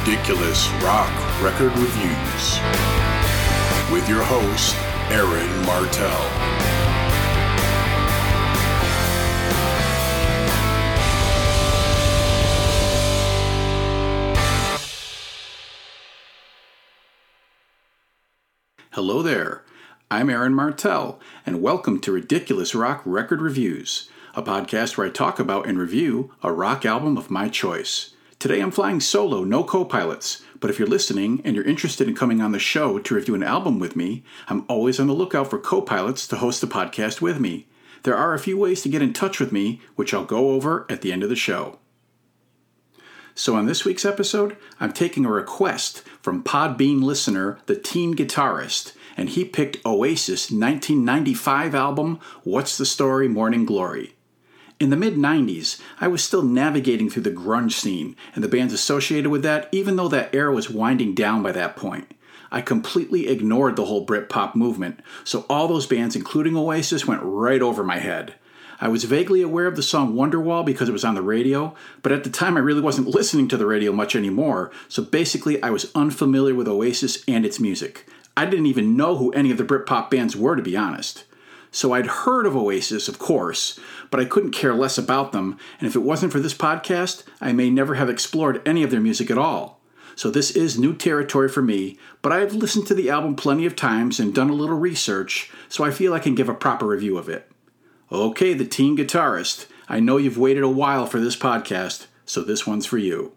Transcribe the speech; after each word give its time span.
Ridiculous 0.00 0.70
Rock 0.82 1.10
Record 1.42 1.76
Reviews 1.76 2.58
with 3.92 4.08
your 4.08 4.22
host, 4.22 4.74
Aaron 5.10 5.66
Martell. 5.66 6.08
Hello 18.92 19.20
there. 19.20 19.64
I'm 20.10 20.30
Aaron 20.30 20.54
Martell, 20.54 21.20
and 21.44 21.60
welcome 21.60 22.00
to 22.00 22.12
Ridiculous 22.12 22.74
Rock 22.74 23.02
Record 23.04 23.42
Reviews, 23.42 24.08
a 24.34 24.42
podcast 24.42 24.96
where 24.96 25.08
I 25.08 25.10
talk 25.10 25.38
about 25.38 25.66
and 25.66 25.78
review 25.78 26.32
a 26.42 26.50
rock 26.50 26.86
album 26.86 27.18
of 27.18 27.30
my 27.30 27.50
choice. 27.50 28.14
Today 28.40 28.60
I'm 28.60 28.70
flying 28.70 29.00
solo, 29.00 29.44
no 29.44 29.62
co 29.62 29.84
pilots, 29.84 30.42
but 30.60 30.70
if 30.70 30.78
you're 30.78 30.88
listening 30.88 31.42
and 31.44 31.54
you're 31.54 31.62
interested 31.62 32.08
in 32.08 32.16
coming 32.16 32.40
on 32.40 32.52
the 32.52 32.58
show 32.58 32.98
to 32.98 33.14
review 33.14 33.34
an 33.34 33.42
album 33.42 33.78
with 33.78 33.94
me, 33.94 34.24
I'm 34.48 34.64
always 34.66 34.98
on 34.98 35.08
the 35.08 35.12
lookout 35.12 35.50
for 35.50 35.58
co 35.58 35.82
pilots 35.82 36.26
to 36.28 36.36
host 36.36 36.62
the 36.62 36.66
podcast 36.66 37.20
with 37.20 37.38
me. 37.38 37.68
There 38.02 38.16
are 38.16 38.32
a 38.32 38.38
few 38.38 38.56
ways 38.56 38.80
to 38.80 38.88
get 38.88 39.02
in 39.02 39.12
touch 39.12 39.40
with 39.40 39.52
me, 39.52 39.82
which 39.94 40.14
I'll 40.14 40.24
go 40.24 40.52
over 40.52 40.86
at 40.88 41.02
the 41.02 41.12
end 41.12 41.22
of 41.22 41.28
the 41.28 41.36
show. 41.36 41.80
So, 43.34 43.56
on 43.56 43.66
this 43.66 43.84
week's 43.84 44.06
episode, 44.06 44.56
I'm 44.80 44.94
taking 44.94 45.26
a 45.26 45.30
request 45.30 46.02
from 46.22 46.42
Podbean 46.42 47.02
listener, 47.02 47.58
the 47.66 47.76
teen 47.76 48.16
guitarist, 48.16 48.94
and 49.18 49.28
he 49.28 49.44
picked 49.44 49.84
Oasis' 49.84 50.50
1995 50.50 51.74
album, 51.74 52.18
What's 52.44 52.78
the 52.78 52.86
Story 52.86 53.28
Morning 53.28 53.66
Glory. 53.66 54.14
In 54.80 54.88
the 54.88 54.96
mid 54.96 55.16
90s, 55.16 55.78
I 56.00 56.08
was 56.08 56.24
still 56.24 56.40
navigating 56.40 57.10
through 57.10 57.24
the 57.24 57.30
grunge 57.30 57.72
scene 57.72 58.16
and 58.34 58.42
the 58.42 58.48
bands 58.48 58.72
associated 58.72 59.30
with 59.30 59.42
that, 59.42 59.68
even 59.72 59.96
though 59.96 60.08
that 60.08 60.34
era 60.34 60.54
was 60.54 60.70
winding 60.70 61.14
down 61.14 61.42
by 61.42 61.52
that 61.52 61.76
point. 61.76 62.14
I 62.50 62.62
completely 62.62 63.28
ignored 63.28 63.76
the 63.76 63.84
whole 63.84 64.06
Britpop 64.06 64.54
movement, 64.54 65.00
so 65.22 65.44
all 65.50 65.68
those 65.68 65.86
bands, 65.86 66.16
including 66.16 66.56
Oasis, 66.56 67.06
went 67.06 67.20
right 67.22 67.60
over 67.60 67.84
my 67.84 67.98
head. 67.98 68.36
I 68.80 68.88
was 68.88 69.04
vaguely 69.04 69.42
aware 69.42 69.66
of 69.66 69.76
the 69.76 69.82
song 69.82 70.14
Wonderwall 70.14 70.64
because 70.64 70.88
it 70.88 70.92
was 70.92 71.04
on 71.04 71.14
the 71.14 71.20
radio, 71.20 71.74
but 72.00 72.10
at 72.10 72.24
the 72.24 72.30
time 72.30 72.56
I 72.56 72.60
really 72.60 72.80
wasn't 72.80 73.08
listening 73.08 73.48
to 73.48 73.58
the 73.58 73.66
radio 73.66 73.92
much 73.92 74.16
anymore, 74.16 74.70
so 74.88 75.02
basically 75.02 75.62
I 75.62 75.68
was 75.68 75.92
unfamiliar 75.94 76.54
with 76.54 76.66
Oasis 76.66 77.22
and 77.28 77.44
its 77.44 77.60
music. 77.60 78.08
I 78.34 78.46
didn't 78.46 78.64
even 78.64 78.96
know 78.96 79.18
who 79.18 79.30
any 79.32 79.50
of 79.50 79.58
the 79.58 79.64
Britpop 79.64 80.08
bands 80.08 80.34
were, 80.34 80.56
to 80.56 80.62
be 80.62 80.74
honest. 80.74 81.24
So 81.72 81.92
I'd 81.92 82.06
heard 82.06 82.46
of 82.46 82.56
Oasis, 82.56 83.08
of 83.08 83.18
course, 83.18 83.78
but 84.10 84.18
I 84.18 84.24
couldn't 84.24 84.50
care 84.50 84.74
less 84.74 84.98
about 84.98 85.32
them, 85.32 85.56
and 85.78 85.86
if 85.86 85.94
it 85.94 86.00
wasn't 86.00 86.32
for 86.32 86.40
this 86.40 86.54
podcast, 86.54 87.22
I 87.40 87.52
may 87.52 87.70
never 87.70 87.94
have 87.94 88.10
explored 88.10 88.60
any 88.66 88.82
of 88.82 88.90
their 88.90 89.00
music 89.00 89.30
at 89.30 89.38
all. 89.38 89.80
So 90.16 90.30
this 90.30 90.50
is 90.50 90.78
new 90.78 90.94
territory 90.94 91.48
for 91.48 91.62
me, 91.62 91.96
but 92.22 92.32
I've 92.32 92.52
listened 92.52 92.86
to 92.88 92.94
the 92.94 93.08
album 93.08 93.36
plenty 93.36 93.66
of 93.66 93.76
times 93.76 94.18
and 94.18 94.34
done 94.34 94.50
a 94.50 94.54
little 94.54 94.76
research, 94.76 95.50
so 95.68 95.84
I 95.84 95.92
feel 95.92 96.12
I 96.12 96.18
can 96.18 96.34
give 96.34 96.48
a 96.48 96.54
proper 96.54 96.86
review 96.86 97.16
of 97.16 97.28
it. 97.28 97.50
Okay, 98.10 98.52
the 98.52 98.66
teen 98.66 98.96
guitarist, 98.96 99.66
I 99.88 100.00
know 100.00 100.16
you've 100.16 100.36
waited 100.36 100.64
a 100.64 100.68
while 100.68 101.06
for 101.06 101.20
this 101.20 101.36
podcast, 101.36 102.06
so 102.26 102.42
this 102.42 102.66
one's 102.66 102.86
for 102.86 102.98
you. 102.98 103.32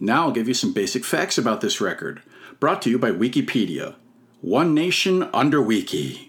Now 0.00 0.24
I'll 0.24 0.32
give 0.32 0.48
you 0.48 0.54
some 0.54 0.72
basic 0.72 1.04
facts 1.04 1.38
about 1.38 1.60
this 1.60 1.80
record, 1.80 2.22
brought 2.58 2.82
to 2.82 2.90
you 2.90 2.98
by 2.98 3.10
Wikipedia. 3.10 3.94
One 4.40 4.74
Nation 4.74 5.28
Under 5.32 5.62
Wiki. 5.62 6.27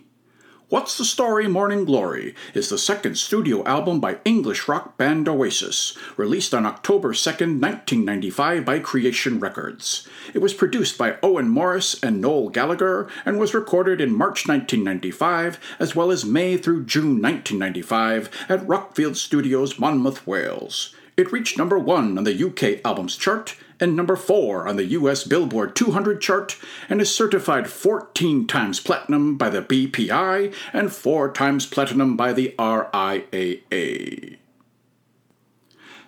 What's 0.69 0.99
the 0.99 1.03
Story 1.03 1.47
Morning 1.47 1.83
Glory 1.83 2.35
is 2.53 2.69
the 2.69 2.77
second 2.77 3.17
studio 3.17 3.63
album 3.63 3.99
by 3.99 4.19
English 4.23 4.67
rock 4.67 4.97
band 4.97 5.27
Oasis, 5.27 5.97
released 6.15 6.53
on 6.53 6.67
October 6.67 7.11
2, 7.11 7.29
1995 7.29 8.65
by 8.65 8.77
Creation 8.77 9.39
Records. 9.39 10.07
It 10.31 10.43
was 10.43 10.53
produced 10.53 10.95
by 10.95 11.17
Owen 11.23 11.49
Morris 11.49 11.99
and 12.03 12.21
Noel 12.21 12.49
Gallagher 12.49 13.09
and 13.25 13.39
was 13.39 13.55
recorded 13.55 13.99
in 13.99 14.13
March 14.13 14.47
1995 14.47 15.59
as 15.79 15.95
well 15.95 16.11
as 16.11 16.23
May 16.23 16.55
through 16.55 16.85
June 16.85 17.19
1995 17.19 18.29
at 18.47 18.67
Rockfield 18.67 19.15
Studios, 19.15 19.79
Monmouth, 19.79 20.27
Wales. 20.27 20.93
It 21.17 21.31
reached 21.31 21.57
number 21.57 21.79
1 21.79 22.15
on 22.15 22.23
the 22.25 22.45
UK 22.45 22.85
Albums 22.85 23.17
Chart 23.17 23.55
and 23.79 23.95
number 23.95 24.15
4 24.15 24.67
on 24.67 24.75
the 24.75 24.85
US 24.85 25.23
Billboard 25.23 25.75
200 25.75 26.21
chart 26.21 26.57
and 26.89 27.01
is 27.01 27.13
certified 27.13 27.69
14 27.69 28.47
times 28.47 28.79
platinum 28.79 29.37
by 29.37 29.49
the 29.49 29.61
BPI 29.61 30.53
and 30.73 30.91
4 30.91 31.31
times 31.31 31.65
platinum 31.65 32.17
by 32.17 32.33
the 32.33 32.55
RIAA. 32.57 34.37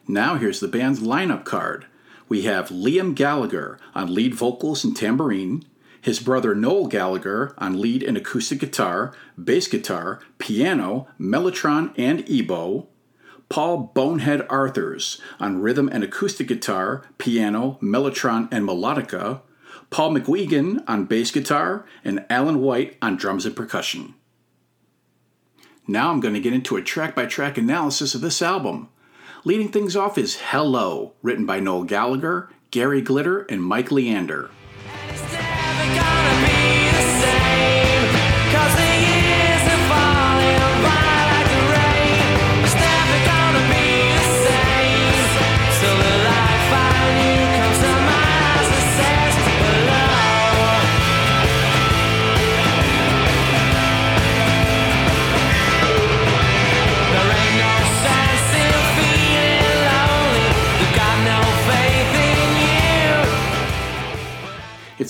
Now 0.08 0.36
here's 0.36 0.60
the 0.60 0.68
band's 0.68 1.00
lineup 1.00 1.46
card. 1.46 1.86
We 2.28 2.44
have 2.44 2.70
Liam 2.70 3.14
Gallagher 3.14 3.78
on 3.94 4.14
lead 4.14 4.34
vocals 4.36 4.84
and 4.84 4.96
tambourine, 4.96 5.66
his 6.02 6.20
brother 6.20 6.56
Noel 6.56 6.88
Gallagher 6.88 7.54
on 7.58 7.80
lead 7.80 8.02
and 8.04 8.18
acoustic 8.18 8.60
guitar, 8.60 9.14
bass 9.42 9.68
guitar, 9.68 10.20
piano, 10.40 11.08
mellotron, 11.20 11.94
and 11.98 12.28
ebow, 12.28 12.88
Paul 13.52 13.92
Bonehead 13.94 14.48
Arthurs 14.50 15.20
on 15.38 15.62
rhythm 15.62 15.90
and 15.92 16.06
acoustic 16.06 16.48
guitar, 16.48 17.04
piano, 17.18 17.78
mellotron, 17.82 18.48
and 18.50 18.66
melodica, 18.66 19.42
Paul 19.90 20.16
McGuigan 20.16 20.82
on 20.88 21.04
bass 21.04 21.32
guitar, 21.32 21.86
and 22.02 22.26
Alan 22.30 22.62
White 22.62 22.98
on 23.02 23.18
drums 23.18 23.46
and 23.46 23.54
percussion. 23.54 24.14
Now 25.86 26.12
I'm 26.12 26.22
going 26.22 26.34
to 26.34 26.40
get 26.40 26.54
into 26.54 26.78
a 26.78 26.82
track 26.82 27.14
by 27.14 27.26
track 27.26 27.58
analysis 27.58 28.16
of 28.16 28.22
this 28.22 28.42
album. 28.42 28.88
Leading 29.44 29.68
things 29.68 29.98
off 29.98 30.18
is 30.18 30.38
Hello, 30.38 31.16
written 31.22 31.46
by 31.46 31.60
Noel 31.60 31.84
Gallagher, 31.84 32.50
Gary 32.72 33.02
Glitter, 33.02 33.42
and 33.50 33.62
Mike 33.62 33.92
Leander. 33.92 34.50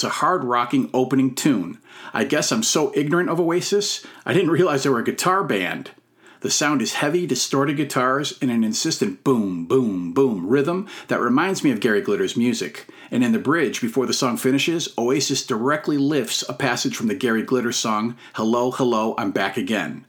It's 0.02 0.06
a 0.08 0.10
hard 0.10 0.44
rocking 0.44 0.90
opening 0.96 1.36
tune. 1.36 1.78
I 2.12 2.24
guess 2.24 2.52
I'm 2.52 2.64
so 2.64 2.92
ignorant 2.96 3.30
of 3.30 3.40
Oasis, 3.40 4.04
I 4.26 4.34
didn't 4.34 4.50
realize 4.50 4.82
they 4.82 4.90
were 4.90 4.98
a 4.98 5.04
guitar 5.04 5.44
band. 5.44 5.92
The 6.40 6.50
sound 6.50 6.82
is 6.82 6.94
heavy, 6.94 7.28
distorted 7.28 7.78
guitars 7.78 8.36
and 8.42 8.50
an 8.50 8.64
insistent 8.64 9.24
boom, 9.24 9.68
boom, 9.68 10.12
boom 10.12 10.48
rhythm 10.48 10.88
that 11.08 11.20
reminds 11.20 11.64
me 11.64 11.70
of 11.70 11.82
Gary 11.82 12.02
Glitter's 12.02 12.36
music. 12.36 12.88
And 13.12 13.24
in 13.24 13.32
the 13.32 13.38
bridge, 13.38 13.80
before 13.80 14.08
the 14.08 14.12
song 14.12 14.38
finishes, 14.38 14.90
Oasis 14.98 15.46
directly 15.46 16.00
lifts 16.00 16.44
a 16.50 16.54
passage 16.54 16.96
from 16.96 17.06
the 17.06 17.14
Gary 17.14 17.44
Glitter 17.44 17.72
song, 17.72 18.18
Hello, 18.34 18.72
Hello, 18.72 19.14
I'm 19.20 19.30
Back 19.30 19.56
Again. 19.56 20.08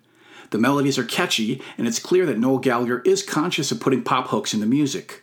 The 0.52 0.58
melodies 0.58 0.96
are 0.96 1.04
catchy, 1.04 1.60
and 1.76 1.86
it's 1.86 1.98
clear 1.98 2.24
that 2.24 2.38
Noel 2.38 2.56
Gallagher 2.60 3.00
is 3.00 3.22
conscious 3.22 3.70
of 3.70 3.80
putting 3.80 4.02
pop 4.02 4.28
hooks 4.28 4.54
in 4.54 4.60
the 4.60 4.66
music. 4.66 5.22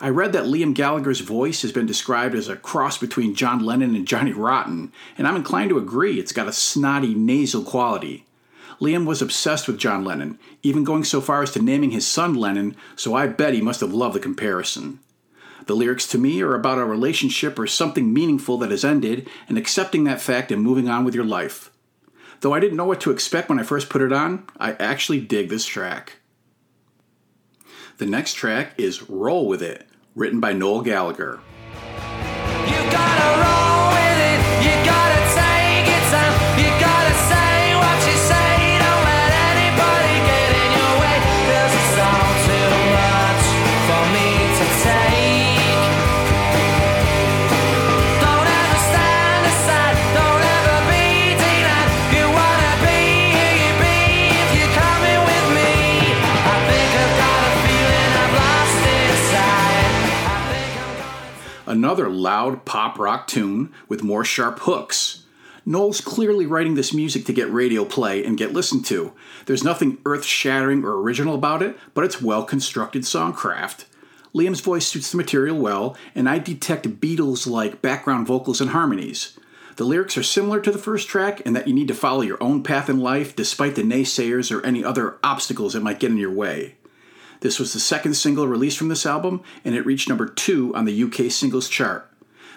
I 0.00 0.10
read 0.10 0.32
that 0.32 0.44
Liam 0.44 0.74
Gallagher's 0.74 1.20
voice 1.20 1.62
has 1.62 1.72
been 1.72 1.86
described 1.86 2.36
as 2.36 2.48
a 2.48 2.54
cross 2.54 2.98
between 2.98 3.34
John 3.34 3.64
Lennon 3.64 3.96
and 3.96 4.06
Johnny 4.06 4.32
Rotten, 4.32 4.92
and 5.16 5.26
I'm 5.26 5.34
inclined 5.34 5.70
to 5.70 5.78
agree 5.78 6.20
it's 6.20 6.32
got 6.32 6.46
a 6.46 6.52
snotty 6.52 7.14
nasal 7.14 7.64
quality. 7.64 8.24
Liam 8.80 9.06
was 9.06 9.20
obsessed 9.20 9.66
with 9.66 9.78
John 9.78 10.04
Lennon, 10.04 10.38
even 10.62 10.84
going 10.84 11.02
so 11.02 11.20
far 11.20 11.42
as 11.42 11.50
to 11.52 11.62
naming 11.62 11.90
his 11.90 12.06
son 12.06 12.34
Lennon, 12.34 12.76
so 12.94 13.14
I 13.14 13.26
bet 13.26 13.54
he 13.54 13.60
must 13.60 13.80
have 13.80 13.92
loved 13.92 14.14
the 14.14 14.20
comparison. 14.20 15.00
The 15.66 15.74
lyrics 15.74 16.06
to 16.08 16.18
me 16.18 16.40
are 16.42 16.54
about 16.54 16.78
a 16.78 16.84
relationship 16.84 17.58
or 17.58 17.66
something 17.66 18.12
meaningful 18.12 18.56
that 18.58 18.70
has 18.70 18.84
ended 18.84 19.28
and 19.48 19.58
accepting 19.58 20.04
that 20.04 20.20
fact 20.20 20.52
and 20.52 20.62
moving 20.62 20.88
on 20.88 21.04
with 21.04 21.14
your 21.14 21.24
life. 21.24 21.72
Though 22.40 22.54
I 22.54 22.60
didn't 22.60 22.76
know 22.76 22.84
what 22.84 23.00
to 23.00 23.10
expect 23.10 23.48
when 23.48 23.58
I 23.58 23.64
first 23.64 23.90
put 23.90 24.00
it 24.00 24.12
on, 24.12 24.46
I 24.60 24.74
actually 24.74 25.20
dig 25.20 25.48
this 25.48 25.66
track. 25.66 26.20
The 27.98 28.06
next 28.06 28.34
track 28.34 28.74
is 28.78 29.10
Roll 29.10 29.48
With 29.48 29.60
It, 29.60 29.88
written 30.18 30.40
by 30.40 30.52
Noel 30.52 30.82
Gallagher. 30.82 31.38
Loud 62.18 62.64
pop 62.64 62.98
rock 62.98 63.26
tune 63.26 63.72
with 63.88 64.02
more 64.02 64.24
sharp 64.24 64.60
hooks. 64.60 65.24
Noel's 65.64 66.00
clearly 66.00 66.46
writing 66.46 66.74
this 66.74 66.94
music 66.94 67.26
to 67.26 67.32
get 67.32 67.52
radio 67.52 67.84
play 67.84 68.24
and 68.24 68.38
get 68.38 68.54
listened 68.54 68.86
to. 68.86 69.12
There's 69.46 69.62
nothing 69.62 69.98
earth 70.06 70.24
shattering 70.24 70.82
or 70.82 71.00
original 71.00 71.34
about 71.34 71.62
it, 71.62 71.78
but 71.92 72.04
it's 72.04 72.22
well 72.22 72.42
constructed 72.42 73.02
songcraft. 73.02 73.84
Liam's 74.34 74.60
voice 74.60 74.86
suits 74.86 75.10
the 75.10 75.16
material 75.16 75.58
well, 75.58 75.96
and 76.14 76.28
I 76.28 76.38
detect 76.38 77.00
Beatles 77.00 77.46
like 77.46 77.82
background 77.82 78.26
vocals 78.26 78.60
and 78.60 78.70
harmonies. 78.70 79.38
The 79.76 79.84
lyrics 79.84 80.16
are 80.16 80.22
similar 80.22 80.60
to 80.60 80.72
the 80.72 80.78
first 80.78 81.06
track 81.06 81.40
in 81.42 81.52
that 81.52 81.68
you 81.68 81.74
need 81.74 81.88
to 81.88 81.94
follow 81.94 82.22
your 82.22 82.42
own 82.42 82.62
path 82.62 82.90
in 82.90 82.98
life 82.98 83.36
despite 83.36 83.74
the 83.74 83.82
naysayers 83.82 84.50
or 84.50 84.64
any 84.64 84.82
other 84.82 85.18
obstacles 85.22 85.74
that 85.74 85.82
might 85.82 86.00
get 86.00 86.10
in 86.10 86.16
your 86.16 86.32
way. 86.32 86.76
This 87.40 87.58
was 87.58 87.72
the 87.72 87.80
second 87.80 88.14
single 88.14 88.48
released 88.48 88.78
from 88.78 88.88
this 88.88 89.06
album, 89.06 89.42
and 89.64 89.74
it 89.74 89.86
reached 89.86 90.08
number 90.08 90.26
two 90.26 90.74
on 90.74 90.84
the 90.84 91.02
UK 91.04 91.30
singles 91.30 91.68
chart. 91.68 92.10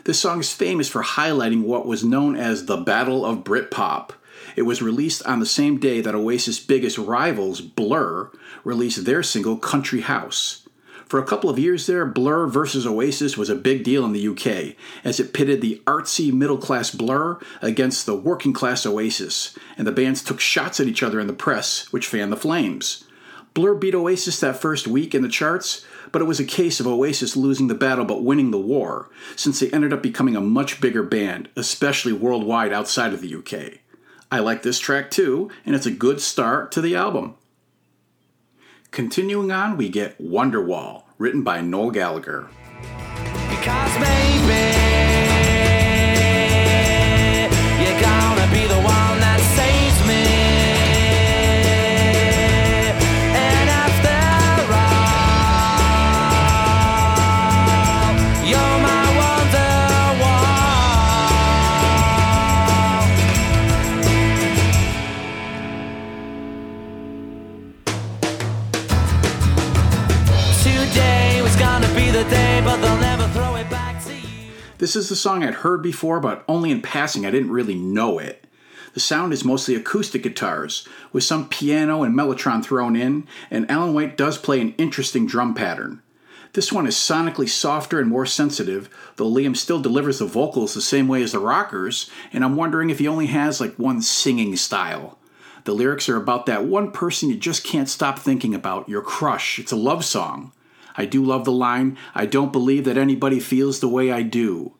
This 0.05 0.19
song 0.19 0.39
is 0.39 0.51
famous 0.51 0.89
for 0.89 1.03
highlighting 1.03 1.63
what 1.63 1.85
was 1.85 2.03
known 2.03 2.35
as 2.35 2.65
the 2.65 2.77
Battle 2.77 3.23
of 3.23 3.43
Britpop. 3.43 4.11
It 4.55 4.63
was 4.63 4.81
released 4.81 5.23
on 5.27 5.39
the 5.39 5.45
same 5.45 5.77
day 5.77 6.01
that 6.01 6.15
Oasis' 6.15 6.59
biggest 6.59 6.97
rivals, 6.97 7.61
Blur, 7.61 8.31
released 8.63 9.05
their 9.05 9.21
single 9.21 9.57
Country 9.57 10.01
House. 10.01 10.67
For 11.05 11.19
a 11.19 11.25
couple 11.25 11.49
of 11.49 11.59
years 11.59 11.85
there, 11.85 12.05
Blur 12.05 12.47
versus 12.47 12.87
Oasis 12.87 13.37
was 13.37 13.49
a 13.49 13.55
big 13.55 13.83
deal 13.83 14.03
in 14.05 14.13
the 14.13 14.27
UK, 14.29 14.75
as 15.03 15.19
it 15.19 15.33
pitted 15.33 15.61
the 15.61 15.81
artsy 15.85 16.33
middle 16.33 16.57
class 16.57 16.89
Blur 16.89 17.37
against 17.61 18.05
the 18.05 18.15
working 18.15 18.53
class 18.53 18.85
Oasis, 18.85 19.55
and 19.77 19.85
the 19.85 19.91
bands 19.91 20.23
took 20.23 20.39
shots 20.39 20.79
at 20.79 20.87
each 20.87 21.03
other 21.03 21.19
in 21.19 21.27
the 21.27 21.33
press, 21.33 21.91
which 21.91 22.07
fanned 22.07 22.31
the 22.31 22.37
flames. 22.37 23.03
Blur 23.53 23.75
beat 23.75 23.93
Oasis 23.95 24.39
that 24.39 24.55
first 24.55 24.87
week 24.87 25.13
in 25.13 25.21
the 25.21 25.29
charts, 25.29 25.85
but 26.11 26.21
it 26.21 26.25
was 26.25 26.39
a 26.39 26.45
case 26.45 26.79
of 26.79 26.87
Oasis 26.87 27.35
losing 27.35 27.67
the 27.67 27.75
battle 27.75 28.05
but 28.05 28.23
winning 28.23 28.51
the 28.51 28.57
war, 28.57 29.09
since 29.35 29.59
they 29.59 29.69
ended 29.71 29.91
up 29.91 30.01
becoming 30.01 30.35
a 30.35 30.41
much 30.41 30.79
bigger 30.79 31.03
band, 31.03 31.49
especially 31.57 32.13
worldwide 32.13 32.71
outside 32.71 33.13
of 33.13 33.21
the 33.21 33.35
UK. 33.35 33.79
I 34.31 34.39
like 34.39 34.63
this 34.63 34.79
track 34.79 35.11
too, 35.11 35.51
and 35.65 35.75
it's 35.75 35.85
a 35.85 35.91
good 35.91 36.21
start 36.21 36.71
to 36.71 36.81
the 36.81 36.95
album. 36.95 37.35
Continuing 38.91 39.51
on, 39.51 39.75
we 39.75 39.89
get 39.89 40.21
Wonderwall, 40.21 41.03
written 41.17 41.43
by 41.43 41.59
Noel 41.61 41.91
Gallagher. 41.91 42.49
Because 43.49 43.99
This 74.81 74.95
is 74.95 75.09
the 75.09 75.15
song 75.15 75.43
I'd 75.43 75.53
heard 75.53 75.83
before, 75.83 76.19
but 76.19 76.43
only 76.47 76.71
in 76.71 76.81
passing. 76.81 77.23
I 77.23 77.29
didn't 77.29 77.51
really 77.51 77.75
know 77.75 78.17
it. 78.17 78.45
The 78.95 78.99
sound 78.99 79.31
is 79.31 79.45
mostly 79.45 79.75
acoustic 79.75 80.23
guitars, 80.23 80.87
with 81.13 81.23
some 81.23 81.47
piano 81.47 82.01
and 82.01 82.15
mellotron 82.15 82.65
thrown 82.65 82.95
in, 82.95 83.27
and 83.51 83.69
Alan 83.69 83.93
White 83.93 84.17
does 84.17 84.39
play 84.39 84.59
an 84.59 84.73
interesting 84.79 85.27
drum 85.27 85.53
pattern. 85.53 86.01
This 86.53 86.73
one 86.73 86.87
is 86.87 86.95
sonically 86.95 87.47
softer 87.47 87.99
and 87.99 88.09
more 88.09 88.25
sensitive, 88.25 88.89
though 89.17 89.29
Liam 89.29 89.55
still 89.55 89.79
delivers 89.79 90.17
the 90.17 90.25
vocals 90.25 90.73
the 90.73 90.81
same 90.81 91.07
way 91.07 91.21
as 91.21 91.33
the 91.33 91.37
rockers, 91.37 92.09
and 92.33 92.43
I'm 92.43 92.55
wondering 92.55 92.89
if 92.89 92.97
he 92.97 93.07
only 93.07 93.27
has 93.27 93.61
like 93.61 93.75
one 93.75 94.01
singing 94.01 94.55
style. 94.55 95.19
The 95.65 95.73
lyrics 95.73 96.09
are 96.09 96.17
about 96.17 96.47
that 96.47 96.65
one 96.65 96.91
person 96.91 97.29
you 97.29 97.37
just 97.37 97.63
can't 97.63 97.87
stop 97.87 98.17
thinking 98.17 98.55
about, 98.55 98.89
your 98.89 99.03
crush. 99.03 99.59
It's 99.59 99.71
a 99.71 99.75
love 99.75 100.03
song. 100.03 100.53
I 100.97 101.05
do 101.05 101.23
love 101.23 101.45
the 101.45 101.51
line, 101.51 101.97
I 102.13 102.25
don't 102.25 102.51
believe 102.51 102.85
that 102.85 102.97
anybody 102.97 103.39
feels 103.39 103.79
the 103.79 103.87
way 103.87 104.11
I 104.11 104.21
do. 104.21 104.75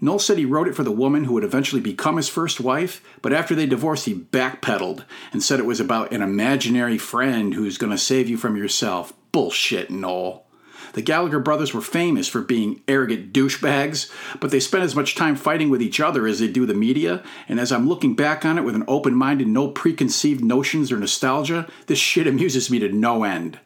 Noel 0.00 0.20
said 0.20 0.38
he 0.38 0.44
wrote 0.44 0.68
it 0.68 0.76
for 0.76 0.84
the 0.84 0.92
woman 0.92 1.24
who 1.24 1.32
would 1.34 1.44
eventually 1.44 1.80
become 1.80 2.16
his 2.16 2.28
first 2.28 2.60
wife, 2.60 3.02
but 3.20 3.32
after 3.32 3.54
they 3.54 3.66
divorced, 3.66 4.04
he 4.04 4.14
backpedaled 4.14 5.04
and 5.32 5.42
said 5.42 5.58
it 5.58 5.66
was 5.66 5.80
about 5.80 6.12
an 6.12 6.22
imaginary 6.22 6.98
friend 6.98 7.54
who's 7.54 7.78
going 7.78 7.90
to 7.90 7.98
save 7.98 8.28
you 8.28 8.36
from 8.36 8.56
yourself. 8.56 9.12
Bullshit, 9.32 9.90
Noel. 9.90 10.44
The 10.92 11.02
Gallagher 11.02 11.40
brothers 11.40 11.74
were 11.74 11.80
famous 11.80 12.28
for 12.28 12.40
being 12.40 12.80
arrogant 12.88 13.32
douchebags, 13.32 14.10
but 14.40 14.50
they 14.50 14.60
spent 14.60 14.84
as 14.84 14.94
much 14.94 15.14
time 15.14 15.36
fighting 15.36 15.68
with 15.68 15.82
each 15.82 16.00
other 16.00 16.26
as 16.26 16.38
they 16.38 16.48
do 16.48 16.64
the 16.64 16.74
media, 16.74 17.22
and 17.48 17.60
as 17.60 17.72
I'm 17.72 17.88
looking 17.88 18.14
back 18.14 18.44
on 18.44 18.56
it 18.56 18.64
with 18.64 18.74
an 18.74 18.84
open 18.88 19.14
mind 19.14 19.40
and 19.40 19.52
no 19.52 19.68
preconceived 19.68 20.44
notions 20.44 20.90
or 20.90 20.96
nostalgia, 20.96 21.68
this 21.86 21.98
shit 21.98 22.26
amuses 22.26 22.70
me 22.70 22.78
to 22.78 22.88
no 22.88 23.24
end. 23.24 23.58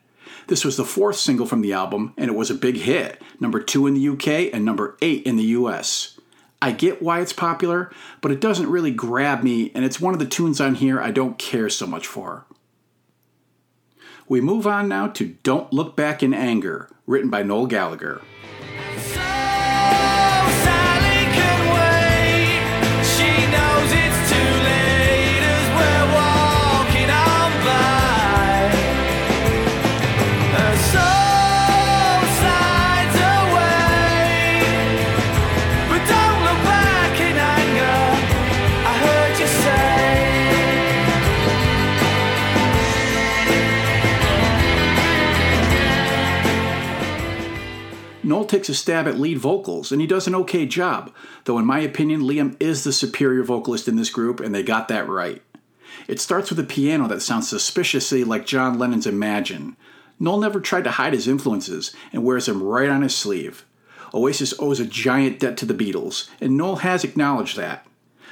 This 0.52 0.66
was 0.66 0.76
the 0.76 0.84
fourth 0.84 1.16
single 1.16 1.46
from 1.46 1.62
the 1.62 1.72
album, 1.72 2.12
and 2.18 2.28
it 2.28 2.36
was 2.36 2.50
a 2.50 2.54
big 2.54 2.76
hit, 2.76 3.22
number 3.40 3.58
two 3.58 3.86
in 3.86 3.94
the 3.94 4.06
UK 4.06 4.52
and 4.52 4.66
number 4.66 4.98
eight 5.00 5.24
in 5.24 5.36
the 5.36 5.44
US. 5.44 6.20
I 6.60 6.72
get 6.72 7.00
why 7.00 7.22
it's 7.22 7.32
popular, 7.32 7.90
but 8.20 8.30
it 8.30 8.38
doesn't 8.38 8.68
really 8.68 8.90
grab 8.90 9.42
me, 9.42 9.72
and 9.74 9.82
it's 9.82 9.98
one 9.98 10.12
of 10.12 10.20
the 10.20 10.26
tunes 10.26 10.60
on 10.60 10.74
here 10.74 11.00
I 11.00 11.10
don't 11.10 11.38
care 11.38 11.70
so 11.70 11.86
much 11.86 12.06
for. 12.06 12.44
We 14.28 14.42
move 14.42 14.66
on 14.66 14.88
now 14.88 15.06
to 15.06 15.36
Don't 15.42 15.72
Look 15.72 15.96
Back 15.96 16.22
in 16.22 16.34
Anger, 16.34 16.90
written 17.06 17.30
by 17.30 17.42
Noel 17.42 17.66
Gallagher. 17.66 18.20
Takes 48.52 48.68
a 48.68 48.74
stab 48.74 49.08
at 49.08 49.18
lead 49.18 49.38
vocals, 49.38 49.90
and 49.90 50.00
he 50.00 50.06
does 50.06 50.26
an 50.26 50.34
okay 50.34 50.66
job, 50.66 51.10
though, 51.44 51.58
in 51.58 51.64
my 51.64 51.80
opinion, 51.80 52.20
Liam 52.20 52.54
is 52.60 52.84
the 52.84 52.92
superior 52.92 53.42
vocalist 53.42 53.88
in 53.88 53.96
this 53.96 54.10
group, 54.10 54.40
and 54.40 54.54
they 54.54 54.62
got 54.62 54.88
that 54.88 55.08
right. 55.08 55.42
It 56.06 56.20
starts 56.20 56.50
with 56.50 56.58
a 56.58 56.64
piano 56.64 57.08
that 57.08 57.22
sounds 57.22 57.48
suspiciously 57.48 58.24
like 58.24 58.44
John 58.44 58.78
Lennon's 58.78 59.06
Imagine. 59.06 59.74
Noel 60.20 60.38
never 60.38 60.60
tried 60.60 60.84
to 60.84 60.90
hide 60.90 61.14
his 61.14 61.26
influences 61.26 61.96
and 62.12 62.24
wears 62.24 62.44
them 62.44 62.62
right 62.62 62.90
on 62.90 63.00
his 63.00 63.16
sleeve. 63.16 63.64
Oasis 64.12 64.52
owes 64.58 64.80
a 64.80 64.84
giant 64.84 65.40
debt 65.40 65.56
to 65.56 65.64
the 65.64 65.72
Beatles, 65.72 66.28
and 66.38 66.54
Noel 66.54 66.76
has 66.76 67.04
acknowledged 67.04 67.56
that. 67.56 67.86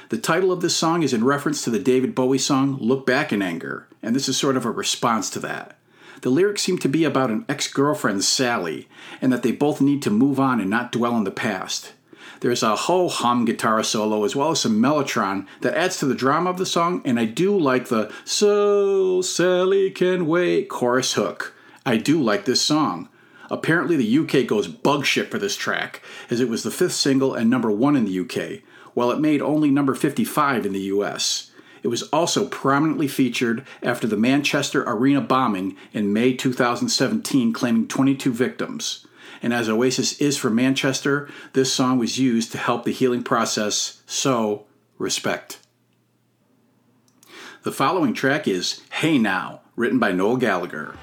The 0.09 0.19
title 0.19 0.51
of 0.51 0.61
this 0.61 0.75
song 0.75 1.01
is 1.01 1.13
in 1.13 1.23
reference 1.23 1.63
to 1.63 1.71
the 1.71 1.79
David 1.79 2.13
Bowie 2.13 2.37
song 2.37 2.77
Look 2.79 3.07
Back 3.07 3.33
in 3.33 3.41
Anger, 3.41 3.87
and 4.03 4.15
this 4.15 4.29
is 4.29 4.37
sort 4.37 4.55
of 4.55 4.65
a 4.65 4.71
response 4.71 5.31
to 5.31 5.39
that. 5.39 5.77
The 6.21 6.29
lyrics 6.29 6.61
seem 6.61 6.77
to 6.79 6.89
be 6.89 7.03
about 7.03 7.31
an 7.31 7.45
ex 7.49 7.67
girlfriend, 7.67 8.23
Sally, 8.23 8.87
and 9.21 9.33
that 9.33 9.41
they 9.41 9.51
both 9.51 9.81
need 9.81 10.01
to 10.03 10.11
move 10.11 10.39
on 10.39 10.59
and 10.59 10.69
not 10.69 10.91
dwell 10.91 11.13
on 11.13 11.23
the 11.23 11.31
past. 11.31 11.93
There's 12.41 12.63
a 12.63 12.75
ho 12.75 13.07
hum 13.07 13.45
guitar 13.45 13.83
solo 13.83 14.23
as 14.23 14.35
well 14.35 14.51
as 14.51 14.61
some 14.61 14.81
mellotron 14.81 15.47
that 15.61 15.75
adds 15.75 15.97
to 15.97 16.05
the 16.05 16.15
drama 16.15 16.49
of 16.49 16.57
the 16.57 16.65
song, 16.65 17.01
and 17.05 17.19
I 17.19 17.25
do 17.25 17.57
like 17.57 17.87
the 17.87 18.11
So 18.23 19.21
Sally 19.21 19.91
Can 19.91 20.27
Wait 20.27 20.69
chorus 20.69 21.13
hook. 21.13 21.55
I 21.85 21.97
do 21.97 22.21
like 22.21 22.45
this 22.45 22.61
song. 22.61 23.09
Apparently, 23.49 23.95
the 23.97 24.17
UK 24.19 24.47
goes 24.47 24.67
bug 24.67 25.05
shit 25.05 25.29
for 25.29 25.37
this 25.37 25.55
track, 25.55 26.01
as 26.29 26.39
it 26.39 26.49
was 26.49 26.63
the 26.63 26.71
fifth 26.71 26.93
single 26.93 27.33
and 27.33 27.49
number 27.49 27.69
one 27.69 27.95
in 27.95 28.05
the 28.05 28.19
UK, 28.19 28.63
while 28.93 29.11
it 29.11 29.19
made 29.19 29.41
only 29.41 29.69
number 29.69 29.93
55 29.93 30.65
in 30.65 30.73
the 30.73 30.79
US. 30.81 31.50
It 31.83 31.87
was 31.87 32.03
also 32.03 32.47
prominently 32.47 33.07
featured 33.07 33.65
after 33.81 34.07
the 34.07 34.17
Manchester 34.17 34.83
Arena 34.83 35.21
bombing 35.21 35.75
in 35.93 36.13
May 36.13 36.33
2017, 36.33 37.53
claiming 37.53 37.87
22 37.87 38.31
victims. 38.31 39.07
And 39.41 39.53
as 39.53 39.67
Oasis 39.67 40.19
is 40.21 40.37
for 40.37 40.49
Manchester, 40.49 41.27
this 41.53 41.73
song 41.73 41.97
was 41.97 42.19
used 42.19 42.51
to 42.51 42.57
help 42.59 42.83
the 42.83 42.91
healing 42.91 43.23
process, 43.23 44.01
so 44.05 44.65
respect. 44.99 45.57
The 47.63 47.71
following 47.71 48.13
track 48.13 48.47
is 48.47 48.81
Hey 48.91 49.17
Now, 49.17 49.61
written 49.75 49.97
by 49.99 50.11
Noel 50.11 50.37
Gallagher. 50.37 50.95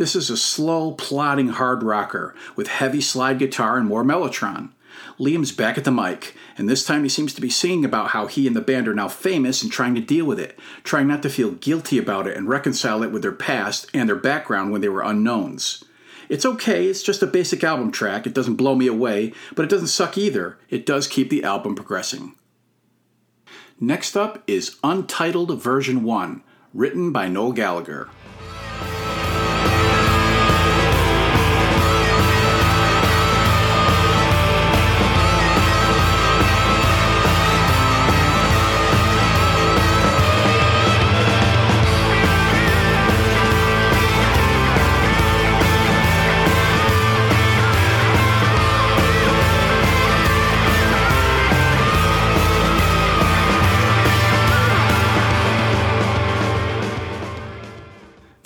This 0.00 0.16
is 0.16 0.30
a 0.30 0.36
slow, 0.38 0.92
plodding 0.92 1.50
hard 1.50 1.82
rocker 1.82 2.34
with 2.56 2.68
heavy 2.68 3.02
slide 3.02 3.38
guitar 3.38 3.76
and 3.76 3.86
more 3.86 4.02
mellotron. 4.02 4.70
Liam's 5.18 5.52
back 5.52 5.76
at 5.76 5.84
the 5.84 5.90
mic, 5.90 6.34
and 6.56 6.66
this 6.70 6.86
time 6.86 7.02
he 7.02 7.10
seems 7.10 7.34
to 7.34 7.42
be 7.42 7.50
singing 7.50 7.84
about 7.84 8.12
how 8.12 8.26
he 8.26 8.46
and 8.46 8.56
the 8.56 8.62
band 8.62 8.88
are 8.88 8.94
now 8.94 9.08
famous 9.08 9.62
and 9.62 9.70
trying 9.70 9.94
to 9.94 10.00
deal 10.00 10.24
with 10.24 10.40
it, 10.40 10.58
trying 10.84 11.06
not 11.06 11.22
to 11.24 11.28
feel 11.28 11.50
guilty 11.50 11.98
about 11.98 12.26
it 12.26 12.34
and 12.34 12.48
reconcile 12.48 13.02
it 13.02 13.12
with 13.12 13.20
their 13.20 13.30
past 13.30 13.90
and 13.92 14.08
their 14.08 14.16
background 14.16 14.72
when 14.72 14.80
they 14.80 14.88
were 14.88 15.02
unknowns. 15.02 15.84
It's 16.30 16.46
okay, 16.46 16.86
it's 16.86 17.02
just 17.02 17.22
a 17.22 17.26
basic 17.26 17.62
album 17.62 17.92
track, 17.92 18.26
it 18.26 18.32
doesn't 18.32 18.54
blow 18.54 18.74
me 18.74 18.86
away, 18.86 19.34
but 19.54 19.66
it 19.66 19.70
doesn't 19.70 19.88
suck 19.88 20.16
either. 20.16 20.58
It 20.70 20.86
does 20.86 21.08
keep 21.08 21.28
the 21.28 21.44
album 21.44 21.74
progressing. 21.74 22.36
Next 23.78 24.16
up 24.16 24.42
is 24.46 24.78
Untitled 24.82 25.60
Version 25.60 26.04
1, 26.04 26.42
written 26.72 27.12
by 27.12 27.28
Noel 27.28 27.52
Gallagher. 27.52 28.08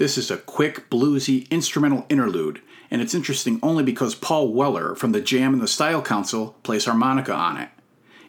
This 0.05 0.19
is 0.19 0.31
a 0.31 0.37
quick, 0.37 0.91
bluesy, 0.91 1.49
instrumental 1.49 2.05
interlude, 2.11 2.61
and 2.91 3.01
it's 3.01 3.15
interesting 3.15 3.59
only 3.63 3.83
because 3.83 4.15
Paul 4.15 4.53
Weller 4.53 4.95
from 4.95 5.13
the 5.13 5.21
Jam 5.23 5.55
and 5.55 5.63
the 5.63 5.67
Style 5.67 6.03
Council 6.03 6.59
plays 6.63 6.85
harmonica 6.85 7.33
on 7.33 7.57
it. 7.57 7.71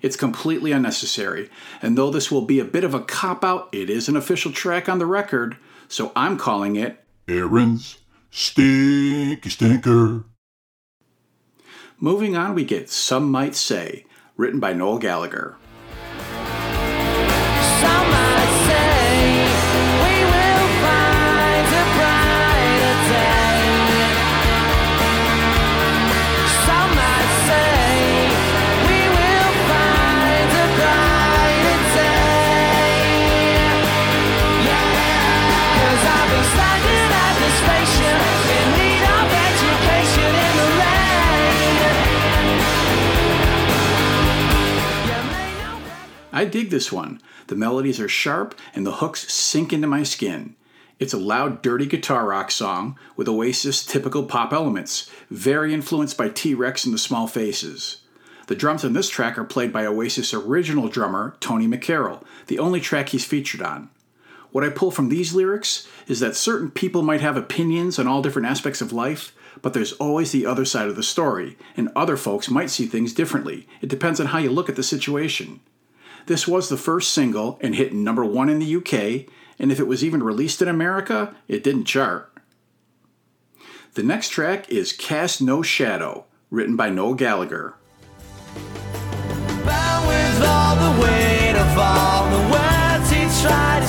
It's 0.01 0.15
completely 0.15 0.71
unnecessary, 0.71 1.49
and 1.81 1.97
though 1.97 2.09
this 2.11 2.31
will 2.31 2.43
be 2.43 2.61
a 2.61 2.63
bit 2.63 2.85
of 2.85 2.93
a 2.93 3.01
cop 3.01 3.43
out, 3.43 3.67
it 3.73 3.89
is 3.89 4.07
an 4.07 4.15
official 4.15 4.53
track 4.53 4.87
on 4.87 4.99
the 4.99 5.05
record, 5.05 5.57
so 5.89 6.13
I'm 6.15 6.37
calling 6.37 6.77
it 6.77 7.03
Aaron's 7.27 7.97
Stinky 8.31 9.49
Stinker. 9.49 10.23
Moving 11.99 12.37
on, 12.37 12.55
we 12.55 12.63
get 12.63 12.89
Some 12.89 13.29
Might 13.29 13.53
Say, 13.53 14.05
written 14.37 14.61
by 14.61 14.71
Noel 14.71 14.97
Gallagher. 14.97 15.57
I 46.35 46.43
dig 46.43 46.69
this 46.69 46.91
one. 46.91 47.21
The 47.47 47.55
melodies 47.55 48.01
are 48.01 48.09
sharp 48.09 48.59
and 48.75 48.85
the 48.85 48.97
hooks 48.97 49.31
sink 49.31 49.71
into 49.71 49.87
my 49.87 50.03
skin. 50.03 50.57
It's 50.99 51.13
a 51.13 51.17
loud, 51.17 51.61
dirty 51.61 51.85
guitar 51.85 52.25
rock 52.25 52.51
song 52.51 52.99
with 53.15 53.29
Oasis 53.29 53.85
typical 53.85 54.25
pop 54.25 54.51
elements, 54.51 55.09
very 55.29 55.73
influenced 55.73 56.17
by 56.17 56.27
T 56.27 56.53
Rex 56.53 56.83
and 56.83 56.93
the 56.93 56.97
Small 56.97 57.27
Faces. 57.27 58.01
The 58.47 58.55
drums 58.55 58.83
on 58.83 58.91
this 58.91 59.09
track 59.09 59.37
are 59.37 59.45
played 59.45 59.71
by 59.71 59.85
Oasis 59.85 60.33
original 60.33 60.89
drummer 60.89 61.37
Tony 61.39 61.67
McCarroll, 61.67 62.21
the 62.47 62.59
only 62.59 62.81
track 62.81 63.09
he's 63.09 63.23
featured 63.23 63.61
on. 63.61 63.89
What 64.51 64.65
I 64.65 64.69
pull 64.69 64.91
from 64.91 65.07
these 65.07 65.33
lyrics 65.33 65.87
is 66.05 66.19
that 66.19 66.35
certain 66.35 66.69
people 66.69 67.01
might 67.01 67.21
have 67.21 67.37
opinions 67.37 67.97
on 67.97 68.07
all 68.07 68.21
different 68.21 68.49
aspects 68.49 68.81
of 68.81 68.91
life, 68.91 69.33
but 69.61 69.73
there's 69.73 69.93
always 69.93 70.33
the 70.33 70.45
other 70.45 70.65
side 70.65 70.89
of 70.89 70.97
the 70.97 71.03
story, 71.03 71.57
and 71.77 71.89
other 71.95 72.17
folks 72.17 72.49
might 72.49 72.69
see 72.69 72.87
things 72.87 73.13
differently. 73.13 73.69
It 73.79 73.87
depends 73.87 74.19
on 74.19 74.27
how 74.27 74.39
you 74.39 74.49
look 74.49 74.67
at 74.67 74.75
the 74.75 74.83
situation. 74.83 75.61
This 76.27 76.47
was 76.47 76.69
the 76.69 76.77
first 76.77 77.13
single 77.13 77.59
and 77.61 77.75
hit 77.75 77.93
number 77.93 78.25
one 78.25 78.49
in 78.49 78.57
the 78.57 78.75
UK, 78.77 79.31
and 79.59 79.71
if 79.71 79.79
it 79.79 79.87
was 79.87 80.03
even 80.03 80.23
released 80.23 80.61
in 80.61 80.67
America, 80.67 81.35
it 81.47 81.63
didn't 81.63 81.85
chart. 81.85 82.31
The 83.93 84.03
next 84.03 84.29
track 84.29 84.67
is 84.69 84.91
Cast 84.91 85.41
No 85.41 85.61
Shadow, 85.61 86.25
written 86.49 86.75
by 86.75 86.89
Noel 86.89 87.13
Gallagher. 87.13 87.75
Bound 89.63 90.07
with 90.07 90.43
all 90.47 90.75
the 90.75 91.01
weight 91.01 91.55
of 91.55 91.77
all 91.77 92.29
the 92.29 92.41
words 92.51 93.09
he 93.11 93.21
tried 93.43 93.84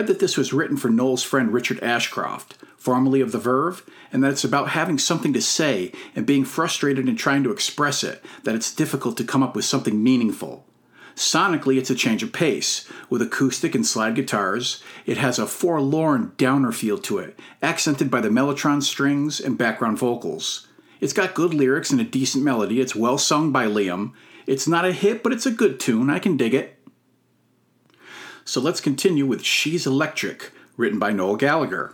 read 0.00 0.06
that 0.06 0.18
this 0.18 0.38
was 0.38 0.54
written 0.54 0.78
for 0.78 0.88
Noel's 0.88 1.22
friend 1.22 1.52
Richard 1.52 1.78
Ashcroft, 1.80 2.56
formerly 2.78 3.20
of 3.20 3.32
The 3.32 3.38
Verve, 3.38 3.84
and 4.10 4.24
that 4.24 4.30
it's 4.30 4.44
about 4.44 4.70
having 4.70 4.96
something 4.96 5.34
to 5.34 5.42
say 5.42 5.92
and 6.16 6.24
being 6.24 6.46
frustrated 6.46 7.06
and 7.06 7.18
trying 7.18 7.42
to 7.42 7.52
express 7.52 8.02
it, 8.02 8.24
that 8.44 8.54
it's 8.54 8.74
difficult 8.74 9.18
to 9.18 9.24
come 9.24 9.42
up 9.42 9.54
with 9.54 9.66
something 9.66 10.02
meaningful. 10.02 10.64
Sonically, 11.14 11.76
it's 11.76 11.90
a 11.90 11.94
change 11.94 12.22
of 12.22 12.32
pace. 12.32 12.90
With 13.10 13.20
acoustic 13.20 13.74
and 13.74 13.86
slide 13.86 14.14
guitars, 14.14 14.82
it 15.04 15.18
has 15.18 15.38
a 15.38 15.46
forlorn 15.46 16.32
downer 16.38 16.72
feel 16.72 16.96
to 16.96 17.18
it, 17.18 17.38
accented 17.62 18.10
by 18.10 18.22
the 18.22 18.30
mellotron 18.30 18.82
strings 18.82 19.38
and 19.38 19.58
background 19.58 19.98
vocals. 19.98 20.66
It's 20.98 21.12
got 21.12 21.34
good 21.34 21.52
lyrics 21.52 21.90
and 21.90 22.00
a 22.00 22.04
decent 22.04 22.42
melody. 22.42 22.80
It's 22.80 22.96
well 22.96 23.18
sung 23.18 23.52
by 23.52 23.66
Liam. 23.66 24.12
It's 24.46 24.66
not 24.66 24.86
a 24.86 24.92
hit, 24.92 25.22
but 25.22 25.34
it's 25.34 25.44
a 25.44 25.50
good 25.50 25.78
tune. 25.78 26.08
I 26.08 26.20
can 26.20 26.38
dig 26.38 26.54
it. 26.54 26.79
So 28.44 28.60
let's 28.60 28.80
continue 28.80 29.26
with 29.26 29.44
She's 29.44 29.86
Electric, 29.86 30.52
written 30.76 30.98
by 30.98 31.12
Noel 31.12 31.36
Gallagher. 31.36 31.92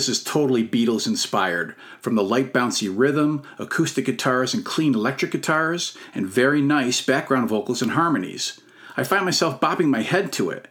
This 0.00 0.08
is 0.08 0.24
totally 0.24 0.66
Beatles 0.66 1.06
inspired, 1.06 1.74
from 2.00 2.14
the 2.14 2.24
light 2.24 2.54
bouncy 2.54 2.90
rhythm, 2.90 3.42
acoustic 3.58 4.06
guitars, 4.06 4.54
and 4.54 4.64
clean 4.64 4.94
electric 4.94 5.30
guitars, 5.30 5.94
and 6.14 6.26
very 6.26 6.62
nice 6.62 7.02
background 7.02 7.50
vocals 7.50 7.82
and 7.82 7.90
harmonies. 7.90 8.58
I 8.96 9.04
find 9.04 9.26
myself 9.26 9.60
bobbing 9.60 9.90
my 9.90 10.00
head 10.00 10.32
to 10.32 10.48
it. 10.48 10.68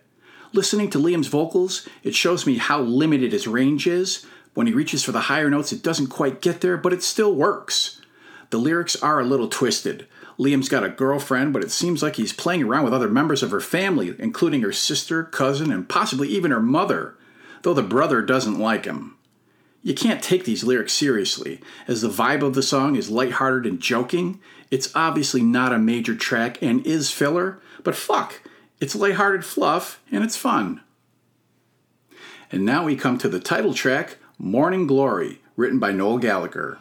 Listening 0.52 0.90
to 0.90 0.98
Liam's 0.98 1.28
vocals, 1.28 1.88
it 2.02 2.16
shows 2.16 2.48
me 2.48 2.58
how 2.58 2.82
limited 2.82 3.32
his 3.32 3.48
range 3.48 3.86
is. 3.86 4.26
When 4.56 4.66
he 4.66 4.74
reaches 4.74 5.04
for 5.04 5.12
the 5.12 5.20
higher 5.20 5.52
notes, 5.52 5.72
it 5.72 5.84
doesn't 5.84 6.08
quite 6.08 6.42
get 6.42 6.62
there, 6.62 6.76
but 6.76 6.92
it 6.92 7.04
still 7.04 7.36
works. 7.36 8.02
The 8.50 8.58
lyrics 8.58 8.96
are 8.96 9.20
a 9.20 9.26
little 9.26 9.48
twisted. 9.48 10.08
Liam's 10.40 10.70
got 10.70 10.84
a 10.84 10.90
girlfriend, 10.90 11.54
but 11.54 11.64
it 11.64 11.70
seems 11.70 12.02
like 12.02 12.16
he's 12.16 12.34
playing 12.34 12.64
around 12.64 12.84
with 12.84 12.96
other 12.96 13.08
members 13.10 13.44
of 13.44 13.52
her 13.52 13.62
family, 13.62 14.16
including 14.18 14.62
her 14.62 14.74
sister, 14.74 15.24
cousin, 15.24 15.72
and 15.72 15.88
possibly 15.88 16.30
even 16.30 16.50
her 16.50 16.60
mother, 16.60 17.14
though 17.62 17.76
the 17.76 17.84
brother 17.84 18.24
doesn't 18.24 18.58
like 18.58 18.86
him. 18.86 19.18
You 19.82 19.94
can't 19.94 20.22
take 20.22 20.44
these 20.44 20.64
lyrics 20.64 20.94
seriously, 20.94 21.62
as 21.88 22.02
the 22.02 22.10
vibe 22.10 22.42
of 22.42 22.54
the 22.54 22.62
song 22.62 22.96
is 22.96 23.10
lighthearted 23.10 23.66
and 23.66 23.80
joking. 23.80 24.40
It's 24.70 24.94
obviously 24.94 25.42
not 25.42 25.74
a 25.74 25.80
major 25.80 26.16
track 26.16 26.62
and 26.62 26.86
is 26.86 27.12
filler, 27.12 27.60
but 27.84 27.96
fuck, 27.96 28.42
it's 28.82 28.96
lighthearted 28.96 29.46
fluff 29.46 30.02
and 30.12 30.24
it's 30.24 30.36
fun. 30.36 30.82
And 32.52 32.66
now 32.66 32.84
we 32.84 32.96
come 32.96 33.18
to 33.20 33.30
the 33.30 33.40
title 33.40 33.74
track, 33.74 34.18
Morning 34.38 34.86
Glory, 34.86 35.42
written 35.56 35.80
by 35.80 35.92
Noel 35.92 36.18
Gallagher. 36.18 36.80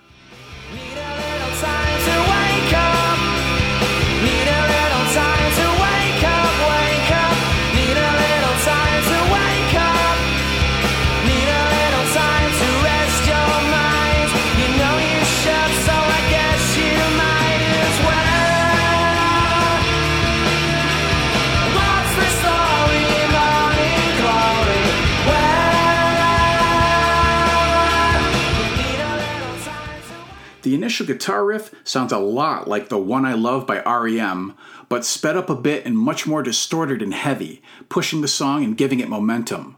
Initial 30.88 31.04
guitar 31.04 31.44
riff 31.44 31.74
sounds 31.84 32.12
a 32.12 32.18
lot 32.18 32.66
like 32.66 32.88
The 32.88 32.96
One 32.96 33.26
I 33.26 33.34
Love 33.34 33.66
by 33.66 33.82
REM, 33.82 34.54
but 34.88 35.04
sped 35.04 35.36
up 35.36 35.50
a 35.50 35.54
bit 35.54 35.84
and 35.84 35.98
much 35.98 36.26
more 36.26 36.42
distorted 36.42 37.02
and 37.02 37.12
heavy, 37.12 37.60
pushing 37.90 38.22
the 38.22 38.26
song 38.26 38.64
and 38.64 38.74
giving 38.74 38.98
it 38.98 39.10
momentum. 39.10 39.76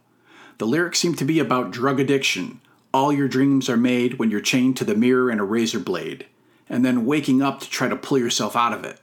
The 0.59 0.69
lyrics 0.69 1.01
seem 1.01 1.17
to 1.17 1.25
be 1.25 1.41
about 1.41 1.73
drug 1.73 1.99
addiction. 1.99 2.61
All 2.95 3.13
your 3.13 3.27
dreams 3.27 3.69
are 3.69 3.77
made 3.77 4.21
when 4.21 4.31
you're 4.31 4.41
chained 4.41 4.77
to 4.77 4.85
the 4.85 4.95
mirror 4.95 5.31
and 5.31 5.41
a 5.41 5.45
razor 5.45 5.81
blade, 5.81 6.27
and 6.69 6.85
then 6.85 7.05
waking 7.05 7.43
up 7.43 7.59
to 7.59 7.69
try 7.69 7.89
to 7.89 7.97
pull 7.97 8.19
yourself 8.19 8.55
out 8.55 8.73
of 8.73 8.85
it. 8.85 9.01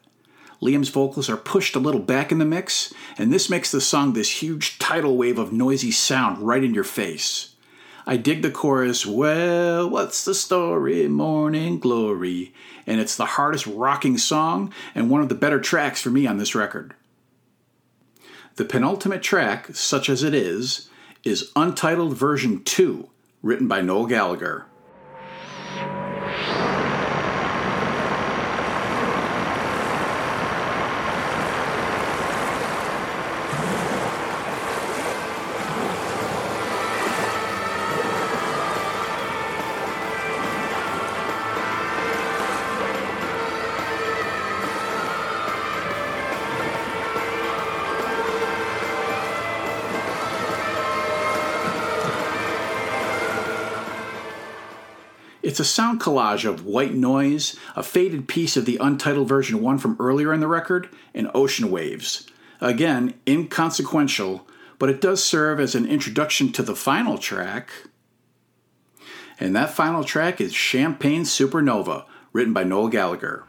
Liam's 0.62 0.88
vocals 0.88 1.30
are 1.30 1.36
pushed 1.36 1.76
a 1.76 1.80
little 1.80 2.00
back 2.00 2.32
in 2.32 2.38
the 2.38 2.46
mix, 2.46 2.94
and 3.18 3.34
this 3.34 3.50
makes 3.50 3.70
the 3.70 3.82
song 3.82 4.14
this 4.14 4.42
huge 4.42 4.80
tidal 4.80 5.18
wave 5.18 5.38
of 5.38 5.52
noisy 5.52 5.92
sound 5.92 6.38
right 6.40 6.64
in 6.64 6.74
your 6.74 6.86
face. 6.86 7.54
I 8.10 8.16
dig 8.16 8.42
the 8.42 8.50
chorus, 8.50 9.06
Well, 9.06 9.90
what's 9.90 10.24
the 10.24 10.34
story? 10.34 11.10
Morning 11.10 11.78
glory. 11.78 12.54
And 12.88 13.02
it's 13.02 13.18
the 13.18 13.26
hardest 13.26 13.68
rocking 13.68 14.18
song 14.18 14.74
and 14.96 15.10
one 15.10 15.22
of 15.22 15.28
the 15.28 15.36
better 15.36 15.60
tracks 15.60 16.02
for 16.02 16.10
me 16.10 16.26
on 16.26 16.38
this 16.38 16.56
record. 16.56 16.96
The 18.56 18.64
penultimate 18.64 19.22
track, 19.22 19.76
such 19.76 20.08
as 20.08 20.24
it 20.24 20.34
is, 20.34 20.90
is 21.26 21.52
Untitled 21.58 22.16
Version 22.16 22.64
2, 22.64 23.10
written 23.44 23.68
by 23.68 23.82
Noel 23.82 24.06
Gallagher. 24.06 24.68
It's 55.58 55.68
a 55.68 55.74
sound 55.74 56.00
collage 56.00 56.48
of 56.48 56.68
white 56.68 56.94
noise, 56.94 57.56
a 57.76 57.82
faded 57.82 58.28
piece 58.28 58.58
of 58.58 58.66
the 58.66 58.78
untitled 58.78 59.28
version 59.28 59.60
1 59.60 59.80
from 59.80 59.98
earlier 60.00 60.32
in 60.32 60.39
the 60.39 60.48
record, 60.48 60.88
and 61.15 61.32
ocean 61.34 61.72
waves. 61.72 62.28
Again, 62.62 63.15
inconsequential, 63.28 64.48
but 64.78 64.89
it 64.91 65.02
does 65.02 65.24
serve 65.24 65.60
as 65.60 65.74
an 65.74 65.88
introduction 65.88 66.52
to 66.52 66.62
the 66.62 66.76
final 66.76 67.17
track. 67.17 67.72
And 69.39 69.56
that 69.56 69.72
final 69.72 70.04
track 70.04 70.39
is 70.39 70.54
Champagne 70.54 71.24
Supernova, 71.24 72.06
written 72.34 72.54
by 72.54 72.63
Noel 72.63 72.89
Gallagher. 72.89 73.43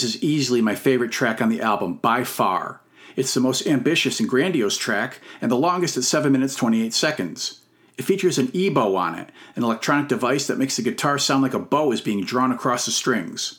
This 0.00 0.14
is 0.14 0.22
easily 0.22 0.62
my 0.62 0.74
favorite 0.76 1.12
track 1.12 1.42
on 1.42 1.50
the 1.50 1.60
album 1.60 1.92
by 1.92 2.24
far. 2.24 2.80
It's 3.16 3.34
the 3.34 3.40
most 3.40 3.66
ambitious 3.66 4.18
and 4.18 4.26
grandiose 4.26 4.78
track, 4.78 5.20
and 5.42 5.50
the 5.50 5.56
longest 5.56 5.98
at 5.98 6.04
7 6.04 6.32
minutes 6.32 6.54
28 6.54 6.94
seconds. 6.94 7.60
It 7.98 8.06
features 8.06 8.38
an 8.38 8.48
E-bow 8.54 8.96
on 8.96 9.14
it, 9.14 9.28
an 9.56 9.62
electronic 9.62 10.08
device 10.08 10.46
that 10.46 10.56
makes 10.56 10.76
the 10.76 10.82
guitar 10.82 11.18
sound 11.18 11.42
like 11.42 11.52
a 11.52 11.58
bow 11.58 11.92
is 11.92 12.00
being 12.00 12.24
drawn 12.24 12.50
across 12.50 12.86
the 12.86 12.92
strings. 12.92 13.58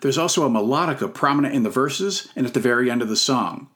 There's 0.00 0.16
also 0.16 0.46
a 0.46 0.48
melodica 0.48 1.12
prominent 1.12 1.56
in 1.56 1.64
the 1.64 1.70
verses 1.70 2.28
and 2.36 2.46
at 2.46 2.54
the 2.54 2.60
very 2.60 2.88
end 2.88 3.02
of 3.02 3.08
the 3.08 3.16
song. 3.16 3.66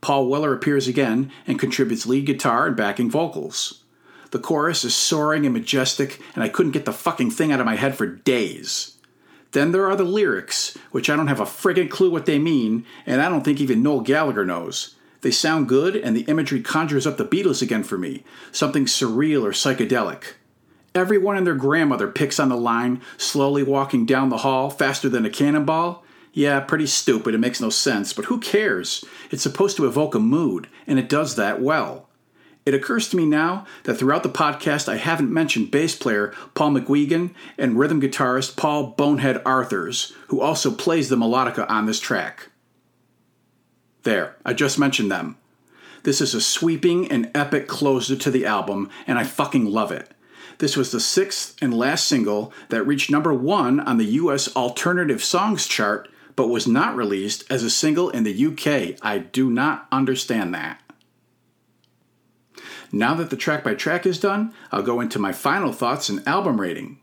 Paul 0.00 0.26
Weller 0.26 0.52
appears 0.52 0.88
again 0.88 1.30
and 1.46 1.56
contributes 1.56 2.04
lead 2.04 2.26
guitar 2.26 2.66
and 2.66 2.76
backing 2.76 3.12
vocals. 3.12 3.84
The 4.32 4.40
chorus 4.40 4.82
is 4.82 4.96
soaring 4.96 5.46
and 5.46 5.54
majestic, 5.54 6.20
and 6.34 6.42
I 6.42 6.48
couldn't 6.48 6.72
get 6.72 6.84
the 6.84 6.92
fucking 6.92 7.30
thing 7.30 7.52
out 7.52 7.60
of 7.60 7.66
my 7.66 7.76
head 7.76 7.94
for 7.94 8.08
days. 8.08 8.89
Then 9.52 9.72
there 9.72 9.86
are 9.90 9.96
the 9.96 10.04
lyrics, 10.04 10.76
which 10.92 11.10
I 11.10 11.16
don't 11.16 11.26
have 11.26 11.40
a 11.40 11.44
friggin' 11.44 11.90
clue 11.90 12.10
what 12.10 12.26
they 12.26 12.38
mean, 12.38 12.84
and 13.04 13.20
I 13.20 13.28
don't 13.28 13.42
think 13.44 13.60
even 13.60 13.82
Noel 13.82 14.00
Gallagher 14.00 14.44
knows. 14.44 14.94
They 15.22 15.30
sound 15.30 15.68
good, 15.68 15.96
and 15.96 16.16
the 16.16 16.22
imagery 16.22 16.60
conjures 16.60 17.06
up 17.06 17.16
the 17.16 17.26
Beatles 17.26 17.60
again 17.60 17.82
for 17.82 17.98
me, 17.98 18.24
something 18.52 18.86
surreal 18.86 19.42
or 19.42 19.50
psychedelic. 19.50 20.34
Everyone 20.94 21.36
and 21.36 21.46
their 21.46 21.54
grandmother 21.54 22.08
picks 22.08 22.40
on 22.40 22.48
the 22.48 22.56
line, 22.56 23.00
slowly 23.16 23.62
walking 23.62 24.06
down 24.06 24.28
the 24.28 24.38
hall 24.38 24.70
faster 24.70 25.08
than 25.08 25.24
a 25.24 25.30
cannonball. 25.30 26.04
Yeah, 26.32 26.60
pretty 26.60 26.86
stupid, 26.86 27.34
it 27.34 27.38
makes 27.38 27.60
no 27.60 27.70
sense, 27.70 28.12
but 28.12 28.26
who 28.26 28.38
cares? 28.40 29.04
It's 29.30 29.42
supposed 29.42 29.76
to 29.76 29.86
evoke 29.86 30.14
a 30.14 30.20
mood, 30.20 30.68
and 30.86 30.98
it 30.98 31.08
does 31.08 31.36
that 31.36 31.60
well. 31.60 32.09
It 32.66 32.74
occurs 32.74 33.08
to 33.08 33.16
me 33.16 33.24
now 33.24 33.66
that 33.84 33.94
throughout 33.94 34.22
the 34.22 34.28
podcast 34.28 34.88
I 34.88 34.96
haven't 34.96 35.32
mentioned 35.32 35.70
bass 35.70 35.96
player 35.96 36.34
Paul 36.54 36.72
McGuigan 36.72 37.30
and 37.56 37.78
rhythm 37.78 38.00
guitarist 38.00 38.56
Paul 38.56 38.88
Bonehead 38.88 39.40
Arthurs, 39.46 40.12
who 40.28 40.40
also 40.40 40.70
plays 40.70 41.08
the 41.08 41.16
melodica 41.16 41.68
on 41.70 41.86
this 41.86 42.00
track. 42.00 42.50
There, 44.02 44.36
I 44.44 44.52
just 44.52 44.78
mentioned 44.78 45.10
them. 45.10 45.36
This 46.02 46.20
is 46.20 46.34
a 46.34 46.40
sweeping 46.40 47.10
and 47.10 47.30
epic 47.34 47.68
closer 47.68 48.16
to 48.16 48.30
the 48.30 48.46
album, 48.46 48.88
and 49.06 49.18
I 49.18 49.24
fucking 49.24 49.66
love 49.66 49.92
it. 49.92 50.10
This 50.58 50.76
was 50.76 50.92
the 50.92 51.00
sixth 51.00 51.56
and 51.62 51.72
last 51.76 52.06
single 52.06 52.52
that 52.68 52.84
reached 52.84 53.10
number 53.10 53.32
one 53.32 53.80
on 53.80 53.96
the 53.96 54.04
US 54.04 54.54
Alternative 54.54 55.22
Songs 55.22 55.66
chart, 55.66 56.08
but 56.36 56.48
was 56.48 56.66
not 56.66 56.96
released 56.96 57.44
as 57.50 57.62
a 57.62 57.70
single 57.70 58.10
in 58.10 58.24
the 58.24 58.46
UK. 58.46 58.98
I 59.02 59.18
do 59.18 59.50
not 59.50 59.86
understand 59.90 60.54
that. 60.54 60.80
Now 62.92 63.14
that 63.14 63.30
the 63.30 63.36
track 63.36 63.62
by 63.62 63.74
track 63.74 64.04
is 64.04 64.18
done, 64.18 64.52
I'll 64.72 64.82
go 64.82 65.00
into 65.00 65.18
my 65.18 65.32
final 65.32 65.72
thoughts 65.72 66.08
and 66.08 66.26
album 66.26 66.60
rating. 66.60 66.98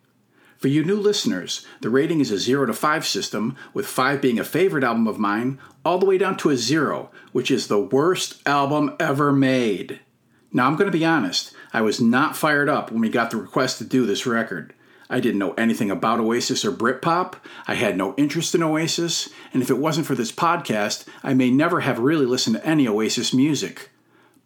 For 0.58 0.67
you 0.67 0.84
new 0.84 0.97
listeners, 0.97 1.65
the 1.82 1.89
rating 1.89 2.19
is 2.19 2.32
a 2.32 2.39
0 2.39 2.65
to 2.65 2.73
5 2.73 3.06
system, 3.06 3.56
with 3.73 3.86
5 3.86 4.19
being 4.19 4.39
a 4.39 4.43
favorite 4.43 4.84
album 4.84 5.08
of 5.08 5.19
mine, 5.19 5.60
all 5.86 6.00
the 6.00 6.06
way 6.06 6.17
down 6.17 6.36
to 6.38 6.50
a 6.50 6.58
0, 6.58 7.12
which 7.32 7.52
is 7.52 7.67
the 7.67 7.80
worst 7.80 8.41
album 8.47 8.95
ever 9.00 9.32
made. 9.32 10.00
Now, 10.52 10.65
I'm 10.65 10.76
going 10.76 10.91
to 10.91 10.97
be 10.97 11.06
honest, 11.06 11.54
I 11.71 11.82
was 11.82 12.02
not 12.02 12.36
fired 12.36 12.69
up 12.69 12.91
when 12.91 13.02
we 13.02 13.10
got 13.10 13.30
the 13.30 13.38
request 13.38 13.78
to 13.78 13.84
do 13.84 14.06
this 14.06 14.26
record. 14.26 14.73
I 15.10 15.19
didn't 15.19 15.39
know 15.39 15.54
anything 15.54 15.91
about 15.91 16.19
Oasis 16.19 16.65
or 16.65 16.71
Britpop, 16.71 17.36
I 17.67 17.76
had 17.76 17.95
no 17.95 18.13
interest 18.15 18.56
in 18.56 18.63
Oasis, 18.63 19.30
and 19.54 19.62
if 19.62 19.69
it 19.69 19.78
wasn't 19.78 20.08
for 20.08 20.15
this 20.15 20.32
podcast, 20.32 21.06
I 21.23 21.34
may 21.34 21.52
never 21.52 21.82
have 21.82 22.00
really 22.00 22.26
listened 22.26 22.58
to 22.58 22.65
any 22.65 22.88
Oasis 22.88 23.34
music. 23.34 23.91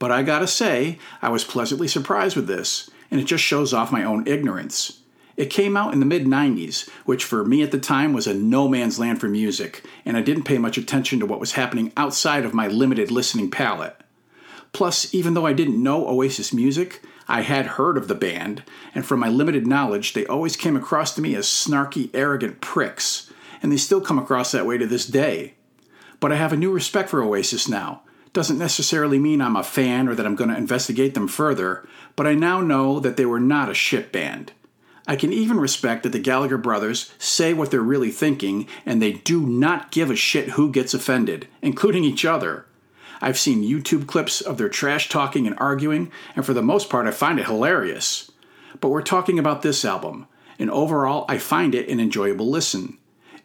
But 0.02 0.12
I 0.12 0.24
gotta 0.24 0.48
say, 0.48 0.98
I 1.22 1.30
was 1.30 1.44
pleasantly 1.44 1.88
surprised 1.88 2.36
with 2.36 2.48
this, 2.48 2.90
and 3.12 3.22
it 3.22 3.26
just 3.26 3.44
shows 3.44 3.72
off 3.72 3.92
my 3.92 4.04
own 4.04 4.26
ignorance. 4.26 5.02
It 5.38 5.52
came 5.52 5.78
out 5.78 5.94
in 5.94 6.00
the 6.00 6.08
mid 6.08 6.26
90s, 6.26 6.90
which 7.06 7.24
for 7.24 7.46
me 7.46 7.62
at 7.62 7.70
the 7.70 7.78
time 7.78 8.12
was 8.12 8.26
a 8.26 8.34
no 8.34 8.68
man's 8.68 8.98
land 8.98 9.22
for 9.22 9.28
music, 9.28 9.84
and 10.04 10.18
I 10.18 10.22
didn't 10.22 10.46
pay 10.46 10.58
much 10.58 10.76
attention 10.80 11.20
to 11.20 11.28
what 11.28 11.40
was 11.40 11.52
happening 11.52 11.94
outside 11.96 12.46
of 12.46 12.54
my 12.56 12.66
limited 12.66 13.12
listening 13.12 13.52
palette. 13.52 13.96
Plus, 14.74 15.14
even 15.14 15.36
though 15.36 15.46
I 15.46 15.54
didn't 15.54 15.84
know 15.84 16.08
Oasis 16.08 16.52
music, 16.52 17.04
I 17.28 17.42
had 17.42 17.78
heard 17.78 17.96
of 17.96 18.08
the 18.08 18.16
band, 18.16 18.64
and 18.96 19.06
from 19.06 19.20
my 19.20 19.30
limited 19.30 19.68
knowledge, 19.68 20.14
they 20.14 20.26
always 20.26 20.56
came 20.56 20.76
across 20.76 21.14
to 21.14 21.22
me 21.22 21.36
as 21.36 21.46
snarky, 21.46 22.10
arrogant 22.16 22.60
pricks, 22.60 23.32
and 23.62 23.72
they 23.72 23.78
still 23.78 24.02
come 24.02 24.18
across 24.18 24.52
that 24.52 24.66
way 24.66 24.80
to 24.80 24.88
this 24.88 25.06
day. 25.06 25.54
But 26.20 26.32
I 26.32 26.38
have 26.38 26.54
a 26.54 26.58
new 26.58 26.72
respect 26.72 27.12
for 27.12 27.22
Oasis 27.22 27.70
now. 27.70 28.02
Doesn't 28.34 28.58
necessarily 28.58 29.20
mean 29.20 29.42
I'm 29.42 29.58
a 29.58 29.64
fan 29.64 30.08
or 30.08 30.16
that 30.16 30.26
I'm 30.26 30.36
going 30.36 30.50
to 30.50 30.58
investigate 30.58 31.14
them 31.14 31.28
further, 31.28 31.86
but 32.16 32.26
I 32.26 32.34
now 32.34 32.62
know 32.62 33.00
that 33.00 33.18
they 33.18 33.26
were 33.26 33.42
not 33.42 33.70
a 33.70 33.74
shit 33.74 34.12
band. 34.12 34.54
I 35.06 35.18
can 35.18 35.34
even 35.34 35.60
respect 35.60 36.04
that 36.04 36.14
the 36.14 36.20
Gallagher 36.20 36.58
brothers 36.58 37.14
say 37.18 37.54
what 37.54 37.72
they're 37.72 37.82
really 37.82 38.12
thinking 38.12 38.68
and 38.86 39.02
they 39.02 39.14
do 39.14 39.46
not 39.46 39.92
give 39.92 40.10
a 40.10 40.16
shit 40.16 40.52
who 40.52 40.72
gets 40.72 40.94
offended, 40.94 41.48
including 41.62 42.06
each 42.06 42.24
other. 42.24 42.66
I've 43.22 43.38
seen 43.38 43.64
YouTube 43.64 44.08
clips 44.08 44.40
of 44.40 44.58
their 44.58 44.70
trash 44.70 45.10
talking 45.10 45.46
and 45.46 45.56
arguing, 45.60 46.12
and 46.36 46.46
for 46.46 46.54
the 46.54 46.62
most 46.62 46.90
part, 46.90 47.08
I 47.08 47.12
find 47.12 47.40
it 47.40 47.46
hilarious. 47.46 48.32
But 48.80 48.90
we're 48.90 49.02
talking 49.02 49.38
about 49.38 49.62
this 49.62 49.84
album, 49.84 50.28
and 50.58 50.72
overall, 50.72 51.26
I 51.28 51.38
find 51.38 51.76
it 51.76 51.90
an 51.90 52.00
enjoyable 52.00 52.50
listen. 52.50 52.98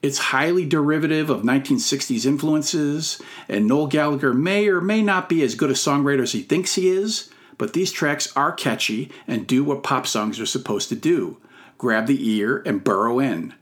It's 0.06 0.18
highly 0.18 0.64
derivative 0.64 1.30
of 1.30 1.42
1960s 1.42 2.26
influences, 2.26 3.20
and 3.48 3.66
Noel 3.66 3.88
Gallagher 3.88 4.32
may 4.32 4.68
or 4.68 4.80
may 4.80 5.02
not 5.02 5.28
be 5.28 5.42
as 5.42 5.56
good 5.56 5.68
a 5.68 5.72
songwriter 5.72 6.22
as 6.22 6.30
he 6.30 6.42
thinks 6.42 6.76
he 6.76 6.86
is, 6.86 7.28
but 7.58 7.72
these 7.72 7.90
tracks 7.90 8.32
are 8.36 8.52
catchy 8.52 9.10
and 9.26 9.48
do 9.48 9.64
what 9.64 9.82
pop 9.82 10.06
songs 10.06 10.38
are 10.38 10.46
supposed 10.46 10.88
to 10.90 10.94
do 10.94 11.38
grab 11.76 12.06
the 12.06 12.30
ear 12.30 12.62
and 12.64 12.84
burrow 12.84 13.18
in. 13.18 13.52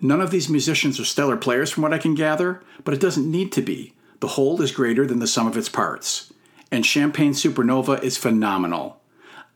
None 0.00 0.20
of 0.20 0.30
these 0.30 0.48
musicians 0.48 1.00
are 1.00 1.04
stellar 1.04 1.36
players 1.36 1.72
from 1.72 1.82
what 1.82 1.92
I 1.92 1.98
can 1.98 2.14
gather, 2.14 2.62
but 2.84 2.94
it 2.94 3.00
doesn't 3.00 3.28
need 3.28 3.50
to 3.54 3.60
be. 3.60 3.92
The 4.20 4.28
whole 4.28 4.62
is 4.62 4.70
greater 4.70 5.04
than 5.04 5.18
the 5.18 5.26
sum 5.26 5.48
of 5.48 5.56
its 5.56 5.68
parts. 5.68 6.32
And 6.70 6.86
Champagne 6.86 7.32
Supernova 7.32 8.00
is 8.04 8.16
phenomenal. 8.16 9.00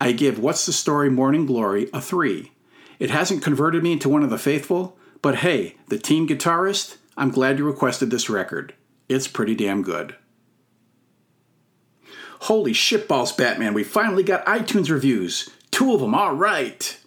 I 0.00 0.10
give 0.10 0.40
What's 0.40 0.66
the 0.66 0.72
Story 0.72 1.08
Morning 1.08 1.46
Glory 1.46 1.88
a 1.92 2.00
3. 2.00 2.50
It 2.98 3.10
hasn't 3.10 3.44
converted 3.44 3.84
me 3.84 3.92
into 3.92 4.08
one 4.08 4.24
of 4.24 4.30
the 4.30 4.38
faithful, 4.38 4.98
but 5.22 5.36
hey, 5.36 5.76
the 5.88 5.98
teen 5.98 6.28
guitarist, 6.28 6.96
I'm 7.16 7.30
glad 7.30 7.58
you 7.58 7.64
requested 7.64 8.10
this 8.10 8.28
record. 8.28 8.74
It's 9.08 9.28
pretty 9.28 9.54
damn 9.54 9.82
good. 9.82 10.16
Holy 12.40 12.72
shitballs, 12.72 13.36
Batman, 13.36 13.72
we 13.72 13.84
finally 13.84 14.24
got 14.24 14.44
iTunes 14.46 14.90
reviews. 14.90 15.48
Two 15.70 15.94
of 15.94 16.00
them, 16.00 16.14
all 16.14 16.34
right. 16.34 16.98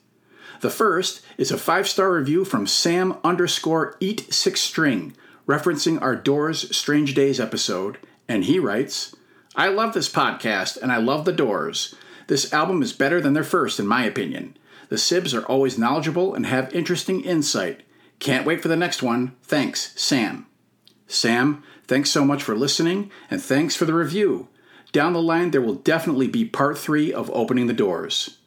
The 0.61 0.69
first 0.69 1.21
is 1.37 1.51
a 1.51 1.57
five 1.57 1.87
star 1.89 2.13
review 2.13 2.45
from 2.45 2.67
Sam 2.67 3.17
underscore 3.23 3.97
eat 3.99 4.33
six 4.33 4.61
string, 4.61 5.13
referencing 5.45 6.01
our 6.01 6.15
Doors 6.15 6.75
Strange 6.75 7.13
Days 7.13 7.39
episode, 7.39 7.97
and 8.29 8.45
he 8.45 8.59
writes, 8.59 9.13
I 9.55 9.67
love 9.67 9.93
this 9.93 10.11
podcast 10.11 10.81
and 10.81 10.91
I 10.91 10.97
love 10.97 11.25
the 11.25 11.31
Doors. 11.33 11.95
This 12.27 12.51
album 12.53 12.81
is 12.81 12.93
better 12.93 13.21
than 13.21 13.33
their 13.33 13.43
first, 13.43 13.79
in 13.79 13.85
my 13.85 14.05
opinion. 14.05 14.57
The 14.89 14.95
Sibs 14.95 15.37
are 15.37 15.45
always 15.45 15.77
knowledgeable 15.77 16.33
and 16.33 16.45
have 16.45 16.73
interesting 16.73 17.21
insight. 17.21 17.81
Can't 18.19 18.45
wait 18.45 18.61
for 18.61 18.67
the 18.67 18.75
next 18.75 19.03
one. 19.03 19.35
Thanks, 19.43 19.93
Sam. 19.99 20.47
Sam, 21.07 21.63
thanks 21.87 22.09
so 22.09 22.25
much 22.25 22.41
for 22.41 22.55
listening, 22.55 23.11
and 23.29 23.41
thanks 23.41 23.75
for 23.75 23.85
the 23.85 23.93
review. 23.93 24.47
Down 24.91 25.13
the 25.13 25.21
line, 25.21 25.51
there 25.51 25.61
will 25.61 25.75
definitely 25.75 26.27
be 26.27 26.45
part 26.45 26.77
three 26.77 27.13
of 27.13 27.29
Opening 27.31 27.67
the 27.67 27.73
Doors. 27.73 28.37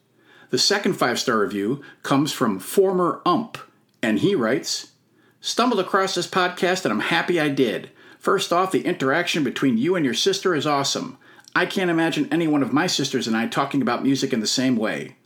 The 0.51 0.59
second 0.59 0.95
five 0.95 1.21
star 1.21 1.39
review 1.39 1.83
comes 2.03 2.33
from 2.33 2.59
former 2.59 3.21
ump, 3.27 3.59
and 4.03 4.21
he 4.21 4.35
writes 4.35 4.93
Stumbled 5.41 5.79
across 5.79 6.15
this 6.15 6.27
podcast 6.27 6.85
and 6.85 6.93
I'm 6.93 7.01
happy 7.01 7.39
I 7.39 7.49
did. 7.49 7.91
First 8.19 8.53
off, 8.53 8.73
the 8.73 8.85
interaction 8.85 9.45
between 9.45 9.79
you 9.79 9.95
and 9.95 10.05
your 10.05 10.15
sister 10.15 10.55
is 10.55 10.67
awesome. 10.67 11.19
I 11.55 11.67
can't 11.67 11.91
imagine 11.91 12.29
any 12.33 12.49
one 12.49 12.63
of 12.63 12.73
my 12.73 12.87
sisters 12.87 13.27
and 13.27 13.37
I 13.37 13.47
talking 13.47 13.81
about 13.81 14.03
music 14.03 14.33
in 14.33 14.41
the 14.41 14.47
same 14.47 14.77
way. 14.77 15.17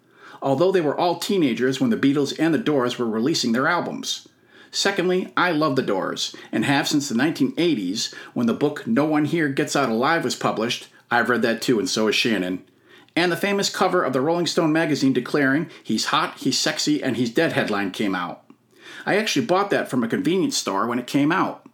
Although 0.43 0.73
they 0.73 0.81
were 0.81 0.99
all 0.99 1.19
teenagers 1.19 1.81
when 1.81 1.91
the 1.91 1.97
Beatles 1.97 2.39
and 2.39 2.53
the 2.53 2.59
Doors 2.59 2.99
were 2.99 3.09
releasing 3.09 3.53
their 3.53 3.67
albums. 3.67 4.29
Secondly, 4.75 5.31
I 5.37 5.53
love 5.53 5.77
the 5.77 5.83
Doors, 5.83 6.35
and 6.51 6.65
have 6.65 6.89
since 6.89 7.07
the 7.07 7.15
1980s 7.15 8.15
when 8.33 8.47
the 8.47 8.55
book 8.55 8.87
No 8.87 9.05
One 9.05 9.27
Here 9.27 9.51
Gets 9.51 9.77
Out 9.77 9.91
Alive 9.91 10.25
was 10.25 10.35
published. 10.35 10.89
I've 11.11 11.29
read 11.29 11.43
that 11.43 11.61
too, 11.61 11.79
and 11.79 11.89
so 11.89 12.07
has 12.07 12.17
Shannon. 12.17 12.65
And 13.15 13.31
the 13.31 13.37
famous 13.37 13.69
cover 13.69 14.03
of 14.03 14.15
the 14.15 14.23
Rolling 14.23 14.47
Stone 14.47 14.73
magazine 14.73 15.13
declaring, 15.13 15.69
He's 15.85 16.07
hot, 16.07 16.39
he's 16.39 16.59
sexy, 16.59 17.03
and 17.03 17.19
he's 17.19 17.29
dead 17.29 17.53
headline 17.53 17.91
came 17.91 18.15
out. 18.15 18.45
I 19.05 19.17
actually 19.17 19.45
bought 19.45 19.69
that 19.71 19.89
from 19.89 20.03
a 20.03 20.09
convenience 20.09 20.57
store 20.57 20.87
when 20.87 20.99
it 20.99 21.07
came 21.07 21.31
out. 21.31 21.67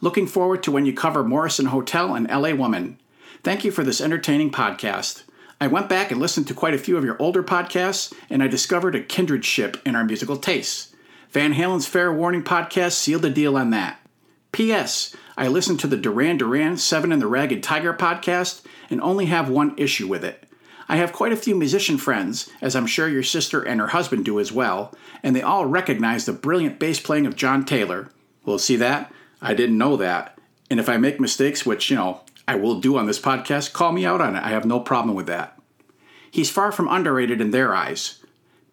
Looking 0.00 0.26
forward 0.26 0.64
to 0.64 0.72
when 0.72 0.86
you 0.86 0.92
cover 0.92 1.22
Morrison 1.22 1.66
Hotel 1.66 2.16
and 2.16 2.28
LA 2.28 2.52
Woman. 2.52 2.98
Thank 3.44 3.64
you 3.64 3.70
for 3.70 3.84
this 3.84 4.00
entertaining 4.00 4.50
podcast. 4.50 5.22
I 5.60 5.68
went 5.68 5.88
back 5.88 6.10
and 6.10 6.20
listened 6.20 6.48
to 6.48 6.54
quite 6.54 6.74
a 6.74 6.78
few 6.78 6.96
of 6.96 7.04
your 7.04 7.16
older 7.22 7.44
podcasts, 7.44 8.12
and 8.28 8.42
I 8.42 8.48
discovered 8.48 8.96
a 8.96 9.02
kindred 9.02 9.44
ship 9.44 9.80
in 9.86 9.94
our 9.94 10.04
musical 10.04 10.36
tastes. 10.36 10.90
Van 11.30 11.52
Halen's 11.52 11.86
Fair 11.86 12.12
Warning 12.12 12.42
podcast 12.42 12.92
sealed 12.92 13.22
the 13.22 13.30
deal 13.30 13.56
on 13.56 13.70
that. 13.70 14.00
P.S. 14.50 15.14
I 15.36 15.46
listened 15.46 15.78
to 15.80 15.86
the 15.86 15.96
Duran 15.96 16.38
Duran 16.38 16.76
Seven 16.76 17.12
and 17.12 17.22
the 17.22 17.28
Ragged 17.28 17.62
Tiger 17.62 17.94
podcast 17.94 18.64
and 18.90 19.00
only 19.00 19.26
have 19.26 19.48
one 19.48 19.74
issue 19.76 20.08
with 20.08 20.24
it. 20.24 20.44
I 20.88 20.96
have 20.96 21.12
quite 21.12 21.32
a 21.32 21.36
few 21.36 21.54
musician 21.54 21.98
friends, 21.98 22.50
as 22.60 22.74
I'm 22.74 22.86
sure 22.86 23.08
your 23.08 23.22
sister 23.22 23.62
and 23.62 23.80
her 23.80 23.86
husband 23.88 24.24
do 24.24 24.40
as 24.40 24.50
well, 24.50 24.92
and 25.22 25.36
they 25.36 25.42
all 25.42 25.66
recognize 25.66 26.26
the 26.26 26.32
brilliant 26.32 26.80
bass 26.80 26.98
playing 26.98 27.26
of 27.26 27.36
John 27.36 27.64
Taylor. 27.64 28.10
Well, 28.44 28.58
see 28.58 28.74
that? 28.76 29.12
I 29.40 29.54
didn't 29.54 29.78
know 29.78 29.96
that. 29.96 30.36
And 30.68 30.80
if 30.80 30.88
I 30.88 30.96
make 30.96 31.20
mistakes, 31.20 31.64
which, 31.64 31.90
you 31.90 31.96
know, 31.96 32.22
I 32.48 32.56
will 32.56 32.80
do 32.80 32.96
on 32.96 33.06
this 33.06 33.20
podcast, 33.20 33.72
call 33.72 33.92
me 33.92 34.04
out 34.04 34.20
on 34.20 34.34
it. 34.34 34.42
I 34.42 34.48
have 34.48 34.64
no 34.64 34.80
problem 34.80 35.14
with 35.14 35.26
that. 35.26 35.56
He's 36.28 36.50
far 36.50 36.72
from 36.72 36.88
underrated 36.88 37.40
in 37.40 37.52
their 37.52 37.72
eyes. 37.72 38.18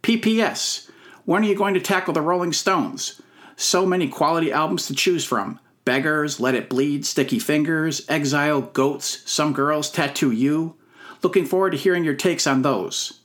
PPS. 0.02 0.87
When 1.28 1.44
are 1.44 1.48
you 1.48 1.56
going 1.56 1.74
to 1.74 1.82
tackle 1.82 2.13
the 2.13 2.22
Rolling 2.22 2.54
Stones? 2.54 3.22
So 3.58 3.86
many 3.86 4.08
quality 4.08 4.50
albums 4.50 4.88
to 4.88 4.96
choose 4.96 5.26
from. 5.26 5.60
Beggars, 5.84 6.40
Let 6.40 6.56
It 6.56 6.70
Bleed, 6.70 7.06
Sticky 7.06 7.38
Fingers, 7.38 8.06
Exile, 8.08 8.62
Goats, 8.62 9.30
Some 9.30 9.52
Girls, 9.52 9.92
Tattoo 9.92 10.32
You. 10.32 10.76
Looking 11.22 11.46
forward 11.46 11.72
to 11.72 11.78
hearing 11.78 12.06
your 12.06 12.13
takes 12.13 12.48
on 12.48 12.62
those. 12.62 13.20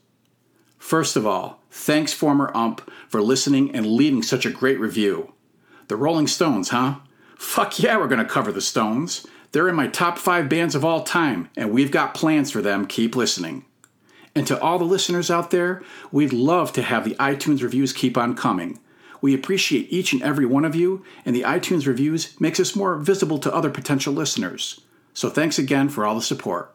First 0.78 1.14
of 1.14 1.28
all, 1.28 1.62
thanks, 1.70 2.12
former 2.12 2.50
ump, 2.56 2.90
for 3.06 3.22
listening 3.22 3.72
and 3.72 3.86
leaving 3.86 4.24
such 4.24 4.44
a 4.44 4.50
great 4.50 4.80
review. 4.80 5.32
The 5.86 5.94
Rolling 5.94 6.26
Stones, 6.26 6.70
huh? 6.70 6.96
Fuck 7.38 7.78
yeah, 7.78 7.98
we're 7.98 8.08
to 8.08 8.24
cover 8.24 8.50
the 8.50 8.60
Stones. 8.60 9.28
They're 9.52 9.68
in 9.68 9.76
my 9.76 9.86
top 9.86 10.18
five 10.18 10.48
bands 10.48 10.74
of 10.74 10.84
all 10.84 11.04
time, 11.04 11.50
and 11.56 11.70
we've 11.70 11.92
got 11.92 12.14
plans 12.14 12.50
for 12.50 12.62
them. 12.62 12.88
Keep 12.88 13.14
listening. 13.14 13.64
And 14.34 14.46
to 14.46 14.60
all 14.60 14.78
the 14.78 14.84
listeners 14.84 15.30
out 15.30 15.50
there, 15.50 15.82
we'd 16.10 16.32
love 16.32 16.72
to 16.72 16.82
have 16.82 17.04
the 17.04 17.14
iTunes 17.16 17.62
reviews 17.62 17.92
keep 17.92 18.16
on 18.16 18.34
coming. 18.34 18.78
We 19.20 19.34
appreciate 19.34 19.92
each 19.92 20.12
and 20.12 20.22
every 20.22 20.46
one 20.46 20.64
of 20.64 20.74
you, 20.74 21.04
and 21.24 21.36
the 21.36 21.42
iTunes 21.42 21.86
reviews 21.86 22.38
makes 22.40 22.58
us 22.58 22.74
more 22.74 22.96
visible 22.96 23.38
to 23.38 23.54
other 23.54 23.70
potential 23.70 24.12
listeners. 24.12 24.80
So 25.14 25.28
thanks 25.28 25.58
again 25.58 25.88
for 25.88 26.04
all 26.04 26.14
the 26.14 26.22
support. 26.22 26.74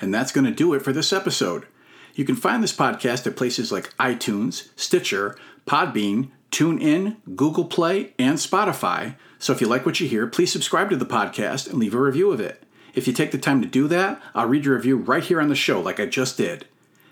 And 0.00 0.12
that's 0.12 0.32
going 0.32 0.44
to 0.44 0.50
do 0.50 0.74
it 0.74 0.82
for 0.82 0.92
this 0.92 1.12
episode. 1.12 1.66
You 2.14 2.24
can 2.24 2.36
find 2.36 2.62
this 2.62 2.74
podcast 2.74 3.26
at 3.26 3.36
places 3.36 3.70
like 3.70 3.94
iTunes, 3.96 4.68
Stitcher, 4.76 5.38
Podbean, 5.66 6.30
TuneIn, 6.50 7.16
Google 7.34 7.66
Play, 7.66 8.12
and 8.18 8.38
Spotify. 8.38 9.16
So 9.38 9.52
if 9.52 9.60
you 9.60 9.68
like 9.68 9.86
what 9.86 10.00
you 10.00 10.08
hear, 10.08 10.26
please 10.26 10.52
subscribe 10.52 10.90
to 10.90 10.96
the 10.96 11.06
podcast 11.06 11.68
and 11.68 11.78
leave 11.78 11.94
a 11.94 12.00
review 12.00 12.30
of 12.32 12.40
it. 12.40 12.62
If 12.96 13.06
you 13.06 13.12
take 13.12 13.30
the 13.30 13.38
time 13.38 13.60
to 13.60 13.68
do 13.68 13.86
that, 13.88 14.20
I'll 14.34 14.48
read 14.48 14.64
your 14.64 14.74
review 14.74 14.96
right 14.96 15.22
here 15.22 15.40
on 15.40 15.48
the 15.48 15.54
show, 15.54 15.80
like 15.80 16.00
I 16.00 16.06
just 16.06 16.38
did. 16.38 16.66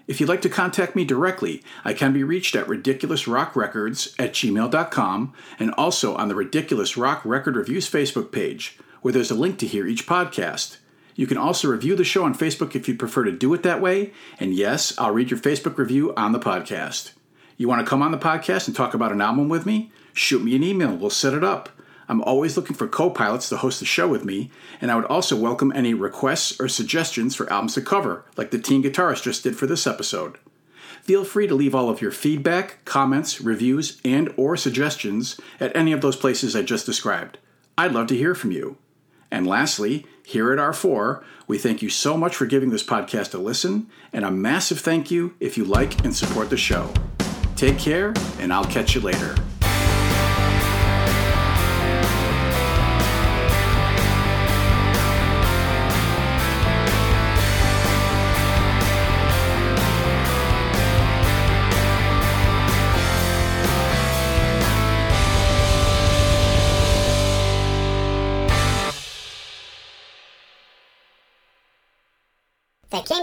If 0.06 0.18
you'd 0.18 0.30
like 0.30 0.40
to 0.42 0.48
contact 0.48 0.96
me 0.96 1.04
directly, 1.04 1.62
I 1.84 1.92
can 1.92 2.14
be 2.14 2.24
reached 2.24 2.56
at 2.56 2.66
ridiculousrockrecords 2.66 4.14
at 4.18 4.32
gmail.com 4.32 5.32
and 5.58 5.70
also 5.72 6.16
on 6.16 6.28
the 6.28 6.34
Ridiculous 6.34 6.96
Rock 6.96 7.22
Record 7.24 7.54
Reviews 7.54 7.88
Facebook 7.88 8.32
page, 8.32 8.78
where 9.02 9.12
there's 9.12 9.30
a 9.30 9.34
link 9.34 9.58
to 9.58 9.66
hear 9.66 9.86
each 9.86 10.06
podcast. 10.06 10.78
You 11.16 11.26
can 11.26 11.36
also 11.36 11.68
review 11.68 11.94
the 11.96 12.02
show 12.02 12.24
on 12.24 12.34
Facebook 12.34 12.74
if 12.74 12.88
you'd 12.88 12.98
prefer 12.98 13.24
to 13.24 13.32
do 13.32 13.52
it 13.52 13.62
that 13.62 13.82
way, 13.82 14.12
and 14.40 14.54
yes, 14.54 14.94
I'll 14.98 15.12
read 15.12 15.30
your 15.30 15.40
Facebook 15.40 15.76
review 15.76 16.14
on 16.16 16.32
the 16.32 16.40
podcast. 16.40 17.12
You 17.58 17.68
want 17.68 17.84
to 17.84 17.88
come 17.88 18.02
on 18.02 18.10
the 18.10 18.18
podcast 18.18 18.66
and 18.66 18.74
talk 18.74 18.94
about 18.94 19.12
an 19.12 19.20
album 19.20 19.50
with 19.50 19.66
me? 19.66 19.92
Shoot 20.14 20.42
me 20.42 20.56
an 20.56 20.64
email, 20.64 20.96
we'll 20.96 21.10
set 21.10 21.34
it 21.34 21.44
up. 21.44 21.68
I'm 22.08 22.22
always 22.22 22.56
looking 22.56 22.76
for 22.76 22.86
co 22.86 23.10
pilots 23.10 23.48
to 23.48 23.56
host 23.56 23.80
the 23.80 23.86
show 23.86 24.08
with 24.08 24.24
me, 24.24 24.50
and 24.80 24.90
I 24.90 24.96
would 24.96 25.04
also 25.06 25.36
welcome 25.36 25.72
any 25.74 25.94
requests 25.94 26.60
or 26.60 26.68
suggestions 26.68 27.34
for 27.34 27.50
albums 27.52 27.74
to 27.74 27.82
cover, 27.82 28.24
like 28.36 28.50
the 28.50 28.58
teen 28.58 28.82
guitarist 28.82 29.22
just 29.22 29.42
did 29.42 29.56
for 29.56 29.66
this 29.66 29.86
episode. 29.86 30.38
Feel 31.02 31.24
free 31.24 31.46
to 31.46 31.54
leave 31.54 31.74
all 31.74 31.90
of 31.90 32.00
your 32.00 32.10
feedback, 32.10 32.84
comments, 32.84 33.40
reviews, 33.40 34.00
and 34.04 34.32
or 34.36 34.56
suggestions 34.56 35.38
at 35.60 35.74
any 35.76 35.92
of 35.92 36.00
those 36.00 36.16
places 36.16 36.56
I 36.56 36.62
just 36.62 36.86
described. 36.86 37.38
I'd 37.76 37.92
love 37.92 38.06
to 38.08 38.16
hear 38.16 38.34
from 38.34 38.52
you. 38.52 38.78
And 39.30 39.46
lastly, 39.46 40.06
here 40.24 40.52
at 40.52 40.58
R4, 40.58 41.22
we 41.46 41.58
thank 41.58 41.82
you 41.82 41.90
so 41.90 42.16
much 42.16 42.34
for 42.34 42.46
giving 42.46 42.70
this 42.70 42.84
podcast 42.84 43.34
a 43.34 43.38
listen, 43.38 43.90
and 44.12 44.24
a 44.24 44.30
massive 44.30 44.80
thank 44.80 45.10
you 45.10 45.34
if 45.40 45.58
you 45.58 45.64
like 45.64 46.04
and 46.04 46.14
support 46.14 46.50
the 46.50 46.56
show. 46.56 46.92
Take 47.56 47.78
care, 47.78 48.14
and 48.38 48.52
I'll 48.52 48.64
catch 48.64 48.94
you 48.94 49.00
later. 49.00 49.34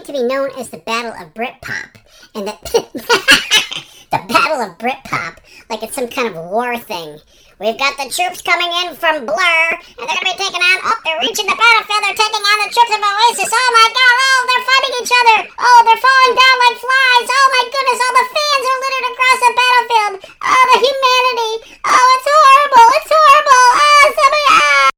came 0.02 0.16
to 0.16 0.22
be 0.22 0.28
known 0.28 0.50
as 0.58 0.70
the 0.70 0.78
Battle 0.78 1.14
of 1.14 1.34
Britpop, 1.34 1.96
and 2.34 2.48
the 2.74 4.20
Battle 4.28 4.62
of 4.62 4.78
Britpop, 4.78 5.38
like 5.70 5.84
it's 5.84 5.96
some 5.96 6.08
kind 6.08 6.30
of 6.30 6.36
war 6.50 6.78
thing. 6.78 7.20
We've 7.60 7.78
got 7.78 7.94
the 8.02 8.10
troops 8.10 8.42
coming 8.42 8.72
in 8.82 8.98
from 8.98 9.30
Blur, 9.30 9.68
and 9.70 10.02
they're 10.02 10.18
gonna 10.18 10.34
be 10.34 10.42
taking 10.42 10.58
on. 10.58 10.78
Oh, 10.82 10.98
they're 11.06 11.22
reaching 11.22 11.46
the 11.46 11.54
battlefield. 11.54 12.02
They're 12.02 12.18
taking 12.18 12.42
on 12.42 12.58
the 12.66 12.74
troops 12.74 12.94
of 12.98 13.02
Oasis. 13.06 13.54
Oh 13.54 13.70
my 13.78 13.88
God! 13.94 14.16
Oh, 14.18 14.40
they're 14.50 14.66
fighting 14.66 14.96
each 14.98 15.14
other. 15.14 15.38
Oh, 15.62 15.80
they're 15.86 16.02
falling 16.02 16.34
down 16.34 16.56
like 16.66 16.78
flies. 16.82 17.28
Oh 17.30 17.48
my 17.54 17.64
goodness! 17.70 18.02
All 18.02 18.16
the 18.18 18.26
fans 18.34 18.66
are 18.66 18.80
littered 18.82 19.08
across 19.14 19.38
the 19.38 19.52
battlefield. 19.54 20.14
Oh, 20.42 20.64
the 20.74 20.78
humanity. 20.82 21.54
Oh, 21.86 22.08
it's 22.18 22.26
horrible. 22.26 22.88
It's 22.98 23.12
horrible. 23.14 23.66
Oh, 23.78 24.06
somebody. 24.18 24.48
Ah! 24.50 24.91